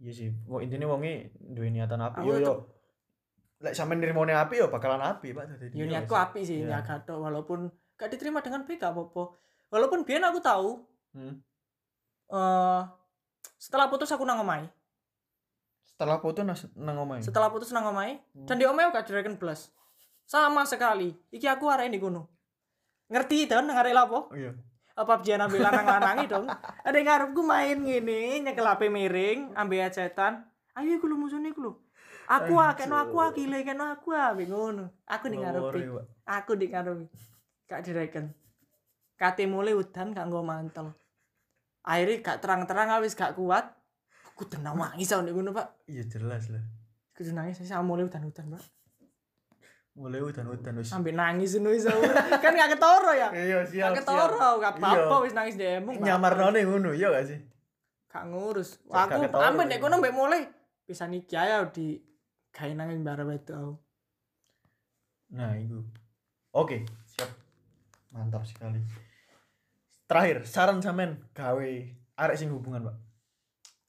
iya 0.00 0.12
sih 0.12 0.28
wong 0.48 0.60
intinya 0.64 0.88
wonge 0.92 1.32
duwe 1.36 1.68
niatan 1.68 2.00
api 2.00 2.24
yo 2.24 2.36
yo 2.36 2.52
lek 3.60 3.76
sampean 3.76 4.00
nirmone 4.00 4.32
api 4.32 4.56
yo 4.56 4.72
bakalan 4.72 4.96
api 5.00 5.36
pak 5.36 5.44
dadi 5.44 5.72
Ya 5.72 5.84
iya 5.84 5.84
niatku 6.00 6.16
api 6.16 6.40
sih, 6.40 6.64
niat 6.64 6.88
tok 7.04 7.20
walaupun 7.20 7.68
gak 8.00 8.08
diterima 8.08 8.40
dengan 8.40 8.64
baik 8.64 8.80
gak 8.80 8.96
apa-apa. 8.96 9.36
Walaupun 9.68 10.04
biyen 10.04 10.24
aku 10.24 10.40
tahu 10.40 10.84
Hmm. 11.10 11.42
Eh 12.30 12.82
setelah 13.60 13.86
putus 13.92 14.10
aku 14.10 14.24
nang 14.24 14.40
omahe. 14.40 14.66
setelah 15.84 16.16
nas 16.48 16.64
nang 16.72 16.96
omahe 16.96 17.20
Setelah 17.20 17.52
putus 17.52 17.68
nang 17.76 17.84
omahe 17.84 18.24
Hmm. 18.32 18.48
dan 18.48 18.56
di 18.56 18.64
omahe 18.64 18.88
aku 18.88 18.96
gak 18.96 19.06
direken 19.10 19.36
blas. 19.36 19.68
Sama 20.24 20.64
sekali. 20.64 21.12
Iki 21.28 21.44
aku 21.44 21.68
arek 21.68 21.92
di 21.92 22.00
kono. 22.00 22.30
Ngerti 23.12 23.50
dong 23.50 23.68
nang 23.68 23.76
arek 23.76 23.92
lapo? 23.92 24.32
oh 24.32 24.36
iya 24.38 24.56
Apa 24.96 25.20
biyen 25.20 25.44
ambil 25.44 25.60
lanang 25.60 25.86
lanangi 25.86 26.24
dong. 26.24 26.46
Ada 26.86 26.96
yang 26.96 27.08
ngarepku 27.08 27.40
main 27.44 27.78
ngene, 27.84 28.44
nyekel 28.48 28.64
HP 28.68 28.88
miring, 28.88 29.52
ambil 29.56 29.84
acetan. 29.88 30.44
Ayo 30.76 30.96
iku 30.96 31.08
lho 31.08 31.16
musuhne 31.20 31.52
iku 31.52 31.60
lho. 31.68 31.72
Aku 32.30 32.56
ah, 32.56 32.72
keno 32.78 32.96
aku 32.96 33.16
kile 33.34 33.64
keno 33.64 33.90
aku 33.90 34.12
ah, 34.12 34.32
ngono. 34.32 34.92
Aku 35.08 35.28
ning 35.28 35.40
Pak. 35.42 36.04
aku 36.24 36.52
di 36.56 36.70
karo 36.70 36.96
gak 37.70 37.86
direken 37.86 38.34
kate 39.14 39.46
mulai 39.46 39.78
udan 39.78 40.10
gak 40.10 40.26
nggo 40.26 40.42
mantel 40.42 40.90
akhirnya 41.84 42.16
gak 42.24 42.38
terang-terang 42.44 43.00
wis 43.00 43.16
gak 43.16 43.34
kuat. 43.36 43.70
Aku 44.32 44.48
tenang 44.48 44.76
nangis 44.76 45.08
sama 45.12 45.28
ngono 45.28 45.52
pak. 45.52 45.84
Iya 45.84 46.04
jelas 46.08 46.48
lah. 46.48 46.64
Kudu 47.12 47.36
nangis 47.36 47.60
saya 47.60 47.84
mulai 47.84 48.08
udan-udan 48.08 48.56
pak. 48.56 48.64
Mulai 49.98 50.20
udan-udan 50.24 50.80
wis. 50.80 50.88
Sampai 50.88 51.12
nangis 51.12 51.56
ngono 51.56 51.76
iso 51.76 51.92
kan 52.42 52.52
gak 52.56 52.76
ketoro 52.76 53.12
ya? 53.12 53.28
Iya 53.32 53.64
siap 53.68 53.92
gak 53.92 54.04
ketoro 54.04 54.60
gak 54.60 54.80
apa-apa 54.80 55.14
Iya. 55.20 55.24
wis 55.28 55.34
nangis 55.36 55.56
demung 55.60 55.96
nyamarnone 56.00 56.60
ngono 56.64 56.90
iya 56.96 57.12
gak 57.12 57.26
sih? 57.28 57.38
Gak 58.10 58.24
ngurus. 58.32 58.80
Aku 58.90 59.20
ketoro, 59.22 59.44
ambek 59.44 59.66
nek 59.68 59.78
iya. 59.78 59.84
kono 59.84 59.94
mbek 60.00 60.14
mulai 60.16 60.42
bisa 60.90 61.06
nikah 61.06 61.46
ya 61.46 61.58
di 61.70 62.02
gawe 62.50 62.72
nang 62.74 62.90
bare 63.06 63.22
wedok 63.22 63.78
nah 65.30 65.54
itu 65.54 65.78
oke 66.50 66.82
siap. 67.06 67.30
Mantap 68.10 68.42
sekali 68.42 68.82
terakhir 70.10 70.42
saran 70.42 70.82
sampean 70.82 71.22
gawe 71.30 71.70
arek 72.18 72.34
sing 72.34 72.50
hubungan 72.50 72.82
pak 72.82 72.96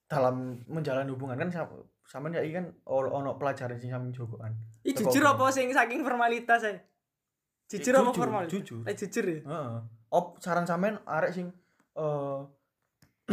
dalam 0.06 0.62
menjalani 0.68 1.10
hubungan 1.10 1.34
kan 1.36 1.50
sa- 1.50 1.74
sampean 2.04 2.36
ya 2.36 2.46
kan 2.52 2.70
ono 2.86 3.10
ono 3.12 3.30
pelajaran 3.36 3.76
sing 3.76 3.90
sampean 3.90 4.14
jogoan 4.14 4.54
Ih 4.82 4.94
jujur 4.94 5.22
apa 5.24 5.50
sing 5.50 5.70
saking 5.70 6.02
formalitas 6.02 6.62
ya? 6.62 6.74
Jujur 7.68 7.94
Eh, 7.94 8.00
apa 8.00 8.12
formalitas? 8.12 8.52
jujur. 8.52 8.82
Eh 8.84 8.92
jujur 8.92 9.24
ya. 9.24 9.40
Heeh. 9.42 9.78
Op 10.10 10.38
saran 10.38 10.66
sampean 10.66 10.98
arek 11.08 11.32
sing 11.32 11.48
eh 11.94 12.40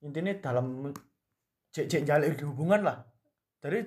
intinya 0.00 0.32
dalam 0.40 0.94
cek 1.70 1.86
cek 1.86 2.02
jalin 2.04 2.32
hubungan 2.40 2.80
lah. 2.82 3.02
Dari 3.58 3.82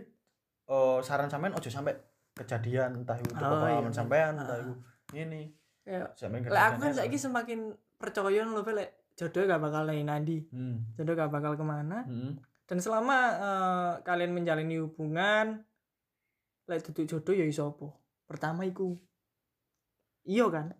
eh 0.67 1.00
saran 1.02 1.28
sampean 1.28 1.56
ojo 1.56 1.67
sampai 1.67 1.96
kejadian 2.34 3.02
entah 3.02 3.17
itu 3.17 3.32
Oh, 3.32 3.39
pengalaman 3.39 3.89
iya. 3.89 3.96
sampean 3.96 4.34
Ah. 4.34 4.43
entah 4.43 4.58
itu 4.60 4.74
ini 5.15 5.41
sampean 6.13 6.43
lek 6.43 6.54
aku 6.54 6.78
kan 6.80 6.91
saiki 6.93 7.17
semakin 7.17 7.60
percaya 7.98 8.46
lho 8.46 8.62
Pe, 8.62 8.72
lek 8.74 8.90
jodoh 9.18 9.50
gak 9.50 9.62
bakal 9.62 9.90
nang 9.90 9.98
nandi. 10.06 10.46
hmm. 10.54 10.94
Jodoh 10.96 11.18
gak 11.18 11.34
bakal 11.34 11.58
ke 11.58 11.66
mana. 11.66 12.06
Hmm. 12.06 12.38
Dan 12.70 12.78
selama 12.78 13.18
eh, 13.38 13.92
kalian 14.06 14.32
menjalani 14.32 14.78
hubungan 14.78 15.66
lek 16.70 16.86
duduk 16.86 17.10
jodoh 17.10 17.34
ya 17.34 17.44
iso 17.44 17.74
apa? 17.74 17.88
Pertama 18.30 18.64
iku 18.64 18.94
iya 20.28 20.46
kan? 20.48 20.72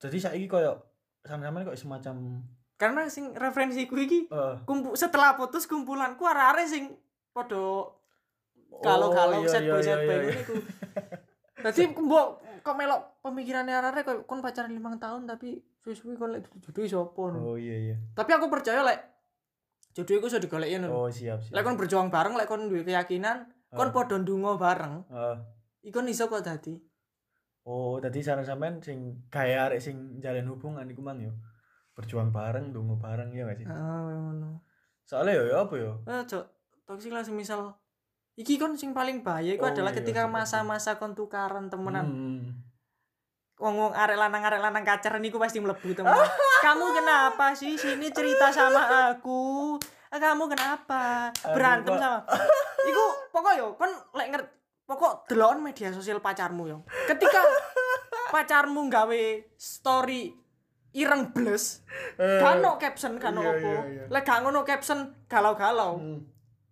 Jadi 0.00 0.16
saiki 0.16 0.46
koyo 0.46 0.78
sampean 1.26 1.66
kok 1.66 1.76
semacam 1.76 2.40
Karena 2.80 3.04
sing 3.12 3.36
referensiku 3.36 4.00
iki 4.00 4.32
eh 4.32 4.56
kumpu 4.64 4.96
setelah 4.96 5.36
putus 5.36 5.68
kumpulanku 5.68 6.24
arek-arek 6.24 6.64
sing 6.64 6.96
padha 7.36 7.92
kalau-kalau 8.80 9.42
oh, 9.42 9.44
iya, 9.44 9.50
set 9.52 9.62
boy 9.68 9.76
iya, 9.76 9.84
set 9.84 9.98
iya, 10.00 10.06
boy 10.06 10.14
iya. 10.16 10.22
ngene 10.24 10.40
iku. 10.40 10.54
Dadi 11.60 11.82
mbok 11.92 12.26
kok 12.60 12.76
melok 12.76 13.20
pemikirannya 13.20 13.74
arek-arek 13.76 14.04
kok 14.04 14.16
kon 14.28 14.40
pacaran 14.44 14.70
limang 14.70 14.96
tahun 15.00 15.24
tapi 15.26 15.60
suwi-suwi 15.80 16.14
kon 16.16 16.32
lek 16.36 16.46
jodoh 16.60 16.82
iso 16.84 16.98
apa 17.02 17.22
no. 17.32 17.38
Oh 17.52 17.56
iya 17.56 17.76
iya. 17.76 17.96
Tapi 18.14 18.30
aku 18.36 18.46
percaya 18.52 18.80
lek 18.84 19.00
jodoh 19.96 20.14
iku 20.20 20.26
iso 20.28 20.38
digoleki. 20.38 20.76
Oh 20.86 21.08
siap 21.10 21.40
siap. 21.44 21.52
Lek 21.56 21.62
kon 21.64 21.76
berjuang 21.80 22.08
bareng, 22.08 22.34
lek 22.38 22.46
kon 22.46 22.68
duwe 22.70 22.84
keyakinan, 22.84 23.48
kon 23.72 23.88
Ah. 23.88 23.94
padha 23.94 24.16
ndonga 24.20 24.54
bareng, 24.60 24.94
Eh, 25.10 25.36
iku 25.90 25.98
iso 26.06 26.28
kok 26.28 26.44
dadi. 26.44 26.76
Oh, 27.68 28.00
tadi 28.00 28.24
saran 28.24 28.42
sampean 28.42 28.80
sing 28.80 29.28
gaya 29.28 29.68
arek 29.68 29.84
sing 29.84 30.16
jalin 30.18 30.48
hubungan 30.48 30.88
iku 30.88 31.04
mang 31.04 31.20
yo. 31.20 31.36
Berjuang 31.92 32.32
bareng, 32.32 32.72
dungo 32.72 32.96
bareng 32.96 33.28
ya 33.36 33.44
gak 33.44 33.60
sih? 33.60 33.66
Heeh, 33.68 34.04
ngono. 34.16 34.64
Soalnya 35.04 35.36
yo 35.36 35.44
ya 35.52 35.56
apa 35.68 35.74
yo? 35.76 35.92
Eh, 36.08 36.24
Cok, 36.24 36.44
toksik 36.88 37.12
lah 37.12 37.20
semisal 37.20 37.76
iki 38.34 38.56
kon 38.56 38.74
sing 38.74 38.92
paling 38.92 39.20
bahaya 39.20 39.54
iku 39.54 39.66
Oh, 39.66 39.70
adalah 39.70 39.90
iya, 39.90 39.98
ketika 40.02 40.26
masa-masa 40.26 40.96
kon 40.96 41.12
tukaran 41.12 41.66
temenan. 41.66 42.06
Hmm. 42.06 42.42
Wong-wong 43.60 43.92
arek 43.92 44.16
lanang 44.16 44.40
arek 44.40 44.58
lanang 44.58 44.84
kacaran 44.84 45.20
iku 45.20 45.36
pasti 45.36 45.60
mlebu 45.60 45.92
temen. 45.92 46.08
Kamu 46.64 46.86
kenapa 46.92 47.52
sih 47.52 47.76
sini 47.76 48.08
cerita 48.08 48.48
sama 48.48 49.12
aku? 49.12 49.76
Kamu 50.08 50.44
kenapa? 50.48 51.30
Berantem 51.46 51.94
sama. 51.94 52.24
Iku 52.90 53.04
pokok 53.30 53.52
yo 53.54 53.66
kon 53.76 53.92
lek 54.16 54.28
ngerti 54.32 54.50
pokok 54.88 55.28
delokon 55.28 55.62
media 55.62 55.92
sosial 55.92 56.18
pacarmu 56.18 56.66
yo. 56.66 56.78
Ketika 57.06 57.38
pacarmu 58.28 58.88
gawe 58.88 59.22
story 59.54 60.32
ireng 60.90 61.30
bles, 61.30 61.86
Eh, 62.18 62.42
gak 62.42 62.58
ono 62.58 62.74
caption, 62.74 63.14
gak 63.14 63.30
ono 63.30 63.40
iya, 63.40 63.52
opo. 63.54 63.70
iya, 63.70 63.82
iya. 63.86 64.04
Lek 64.10 64.24
gak 64.26 64.42
ono 64.42 64.60
caption 64.64 64.98
galau-galau. 65.30 66.00
hmm. 66.00 66.18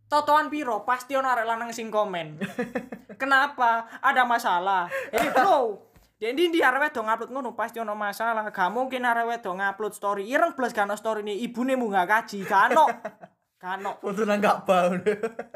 Totoan 0.09 0.49
piro 0.49 0.83
pasti 0.83 1.13
ono 1.13 1.29
arek 1.29 1.45
lanang 1.45 1.71
sing 1.71 1.93
komen. 1.93 2.41
Kenapa? 3.21 3.85
Ada 4.01 4.25
masalah. 4.25 4.89
Eh 5.13 5.29
bro, 5.31 5.85
Jadi 6.19 6.51
di 6.51 6.59
arek 6.59 6.91
wedok 6.91 7.05
ngupload 7.05 7.31
ngono 7.31 7.51
pasti 7.55 7.79
ono 7.79 7.95
masalah. 7.95 8.49
Gak 8.51 8.73
mungkin 8.73 9.05
arek 9.05 9.29
wedok 9.29 9.55
ngupload 9.55 9.93
story 9.95 10.27
ireng 10.27 10.57
plus 10.57 10.73
gak 10.73 10.89
ono 10.89 10.97
story 10.97 11.23
ini 11.23 11.45
ibune 11.45 11.77
mu 11.77 11.87
gak 11.87 12.09
kaji. 12.09 12.43
Gak 12.43 12.73
ono. 12.73 12.85
Gak 13.55 13.73
ono. 13.79 13.93
Foto 14.01 14.25
nang 14.25 14.41
Ka'bah. 14.41 14.97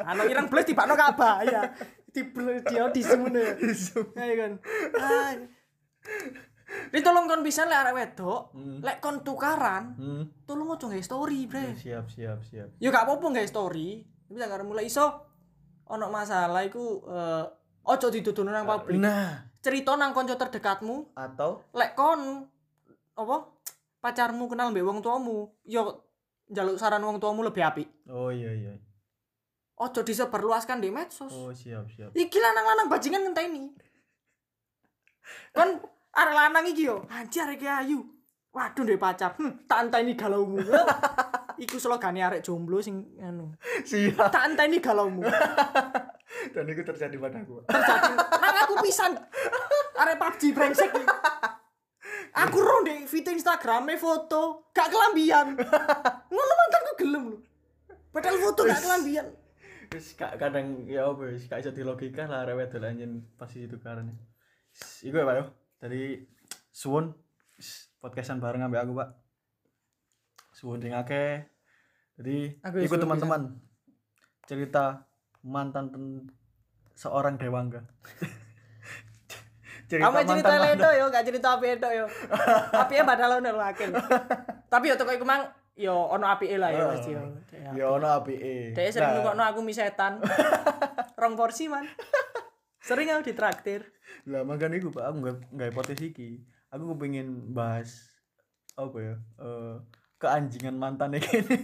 Ano 0.06 0.22
ireng 0.28 0.46
plus 0.46 0.62
tibakno 0.62 0.94
kabah 0.94 1.42
ya. 1.42 1.62
Di 2.12 2.28
dia 2.68 2.84
di 2.92 3.00
semuanya. 3.00 3.56
Ya 4.20 4.34
kan. 4.36 4.52
Ah. 5.00 5.32
Ini 6.92 7.00
tolong 7.00 7.28
kon 7.28 7.44
bisa 7.44 7.68
lek 7.68 7.78
arek 7.84 7.94
wedok, 7.94 8.52
Hmm. 8.52 8.80
lek 8.80 8.96
kon 8.98 9.20
tukaran, 9.20 9.92
Hmm. 9.92 10.24
tolong 10.44 10.72
ojo 10.72 10.88
nggak 10.88 11.04
story, 11.04 11.44
Bre. 11.44 11.76
Siap 11.76 12.08
siap 12.08 12.40
siap. 12.42 12.68
Ya 12.80 12.88
gak 12.88 13.04
apa-apa 13.04 13.28
nggak 13.28 13.48
story. 13.48 14.08
Tapi 14.32 14.40
sekarang 14.40 14.64
mulai 14.64 14.88
iso 14.88 15.04
ono 15.92 16.08
masalah 16.08 16.64
iku 16.64 17.04
eh 17.04 17.44
ojo 17.84 18.08
dituduh 18.08 18.48
nang 18.48 18.64
publik. 18.64 18.96
Nah, 18.96 19.44
Cerita 19.60 19.92
nang 19.92 20.16
kanca 20.16 20.40
terdekatmu, 20.40 21.12
atau 21.12 21.60
lek 21.76 21.92
kon 21.92 22.48
apa 23.12 23.36
pacarmu 24.00 24.48
kenal 24.48 24.72
mbek 24.72 24.88
wong 24.88 25.04
tuamu, 25.04 25.52
yo 25.68 26.08
njaluk 26.48 26.80
saran 26.80 27.04
wong 27.04 27.20
tuamu 27.20 27.44
lebih 27.44 27.60
apik. 27.60 27.92
oh 28.08 28.32
iya 28.32 28.56
iya. 28.56 28.72
Ojo 29.76 30.00
disebarluaskan 30.00 30.80
di 30.80 30.88
medsos. 30.88 31.28
Oh 31.28 31.52
siap 31.52 31.92
siap. 31.92 32.16
Iki 32.16 32.38
lanang-lanang 32.40 32.88
bajingan 32.88 33.28
ngenteni. 33.28 33.68
Kon 35.52 35.76
arek 36.16 36.34
lanang 36.40 36.64
iki 36.72 36.88
yo, 36.88 37.04
anjir 37.12 37.52
iki 37.52 37.68
ayu. 37.68 38.00
Waduh 38.48 38.80
ndek 38.80 38.96
pacar. 38.96 39.36
Hm, 39.36 39.68
tak 39.68 39.92
enteni 39.92 40.16
galaumu. 40.16 40.56
Iku 41.58 41.76
slogane 41.76 42.20
arek 42.24 42.44
jomblo 42.44 42.78
sing 42.80 43.16
anu. 43.20 43.52
Siap. 43.84 44.30
Tak 44.30 44.52
enteni 44.52 44.78
galaumu. 44.78 45.24
Dan 46.54 46.64
itu 46.68 46.82
terjadi 46.82 47.16
padaku. 47.20 47.64
Terjadi 47.68 48.12
nang 48.16 48.56
aku 48.64 48.74
pisan. 48.80 49.12
Arek 49.98 50.16
PUBG 50.16 50.42
brengsek. 50.56 50.90
iki. 50.90 51.04
Aku 52.32 52.58
ro 52.64 52.80
ndek 52.80 53.04
feed 53.04 53.28
Instagrame 53.28 54.00
foto, 54.00 54.72
gak 54.72 54.88
kelambian. 54.88 55.52
Ngono 56.32 56.52
mantanku 56.56 56.92
gelem 56.96 57.22
lho. 57.36 57.38
Padahal 58.08 58.40
foto 58.40 58.64
gak 58.64 58.80
kelambian. 58.80 59.26
Kak 59.92 60.40
kadang 60.40 60.88
ya 60.88 61.12
apa 61.12 61.28
ya, 61.28 61.36
gak 61.52 61.60
iso 61.60 61.70
dilogika 61.76 62.24
lah 62.24 62.48
arek 62.48 62.56
wedok 62.56 62.88
anjen 62.88 63.28
pasti 63.36 63.68
itu 63.68 63.76
karena. 63.76 64.16
Iku 65.04 65.12
ya 65.12 65.28
Pak 65.28 65.36
yo. 65.36 65.44
Dari 65.82 66.24
suwun 66.72 67.12
Is, 67.62 67.94
podcastan 68.02 68.42
bareng 68.42 68.64
ambek 68.66 68.82
aku, 68.82 68.92
Pak. 68.98 69.08
Suwun 70.62 70.78
sing 70.78 70.94
akeh. 70.94 71.42
Jadi 72.22 72.54
Aku 72.62 72.78
ya 72.78 72.86
ikut 72.86 73.02
teman-teman. 73.02 73.50
Cerita 74.46 75.10
mantan 75.42 75.90
ten- 75.90 76.30
seorang 76.94 77.34
dewangga. 77.34 77.82
cerita 79.90 80.06
Kamu 80.06 80.22
cerita 80.22 80.54
ledo 80.62 80.86
yo, 80.94 81.10
gak 81.10 81.26
cerita 81.26 81.58
api 81.58 81.66
edo 81.74 81.90
yo. 81.90 82.06
Api 82.78 82.94
ya 82.94 83.02
padahal 83.02 83.42
ono 83.42 83.58
akeh. 83.58 83.90
Tapi 84.70 84.84
yo 84.86 84.94
teko 84.94 85.10
iku 85.10 85.26
mang 85.26 85.50
yo 85.74 85.98
ono 86.14 86.30
api 86.30 86.54
lah 86.54 86.70
yo 86.70 86.94
pasti 86.94 87.10
yo. 87.10 87.26
Ya 87.74 87.90
ono 87.90 88.06
apike. 88.06 88.70
Dek 88.70 88.86
sering 88.94 89.10
Nah, 89.10 89.18
nukokno 89.18 89.42
aku 89.42 89.66
mie 89.66 89.74
setan. 89.74 90.22
Rong 91.20 91.34
porsi 91.34 91.66
man. 91.66 91.90
Sering 92.78 93.10
aku 93.10 93.34
ditraktir. 93.34 93.82
Lah 94.30 94.46
makanya 94.46 94.78
iku 94.78 94.94
Pak, 94.94 95.10
aku 95.10 95.16
nggak 95.26 95.36
nggak 95.58 95.68
hipotesis 95.74 96.14
iki. 96.14 96.38
Aku 96.70 96.94
kepengin 96.94 97.50
bahas 97.50 98.14
apa 98.78 98.94
ya? 99.02 99.14
Eh 99.42 99.74
keanjingan 100.22 100.78
mantannya 100.78 101.18
kene. 101.26 101.58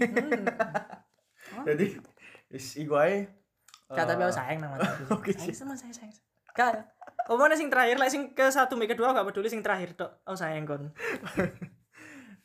Jadi 1.68 1.86
is 2.50 2.74
ae. 2.74 3.30
Gak 3.88 4.04
tapi 4.04 4.20
Eh, 4.20 4.26
aku 4.26 4.34
sayang 4.34 4.58
nang 4.60 4.70
mataku. 4.74 5.02
Oke, 5.14 5.30
Sayang 5.32 5.54
sama 5.54 5.74
sayang 5.78 5.94
sayang. 5.94 6.14
Omongnya 7.30 7.54
sing 7.54 7.70
terakhir 7.70 7.96
lah 8.02 8.10
sing 8.10 8.34
ke 8.34 8.50
satu 8.50 8.74
mega 8.74 8.98
dua 8.98 9.14
gak 9.14 9.30
peduli 9.30 9.46
sing 9.46 9.62
terakhir 9.62 9.94
tok. 9.94 10.10
Oh 10.26 10.34
sayang 10.34 10.66
kon. 10.66 10.90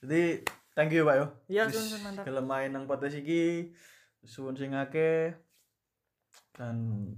Jadi 0.05 0.45
thank 0.78 0.93
you 0.93 1.01
Pak 1.03 1.16
yo. 1.18 1.26
Iya, 1.49 1.66
suwun, 1.72 1.99
mantap. 2.05 2.24
Gelem 2.30 2.45
main 2.45 2.70
nang 2.70 2.86
podcast 2.86 3.18
iki. 3.18 3.74
Suwun 4.22 4.53
sing 4.53 4.78
akeh. 4.78 5.34
Dan 6.53 7.09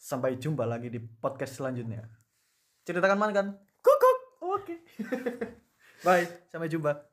sampai 0.00 0.40
jumpa 0.40 0.64
lagi 0.64 0.88
di 0.88 0.98
podcast 0.98 1.60
selanjutnya. 1.60 2.08
Ceritakan 2.88 3.18
man 3.20 3.30
kan? 3.36 3.46
Kukuk. 3.84 4.18
Oke. 4.42 4.74
Bye, 6.02 6.26
sampai 6.50 6.66
jumpa. 6.66 7.11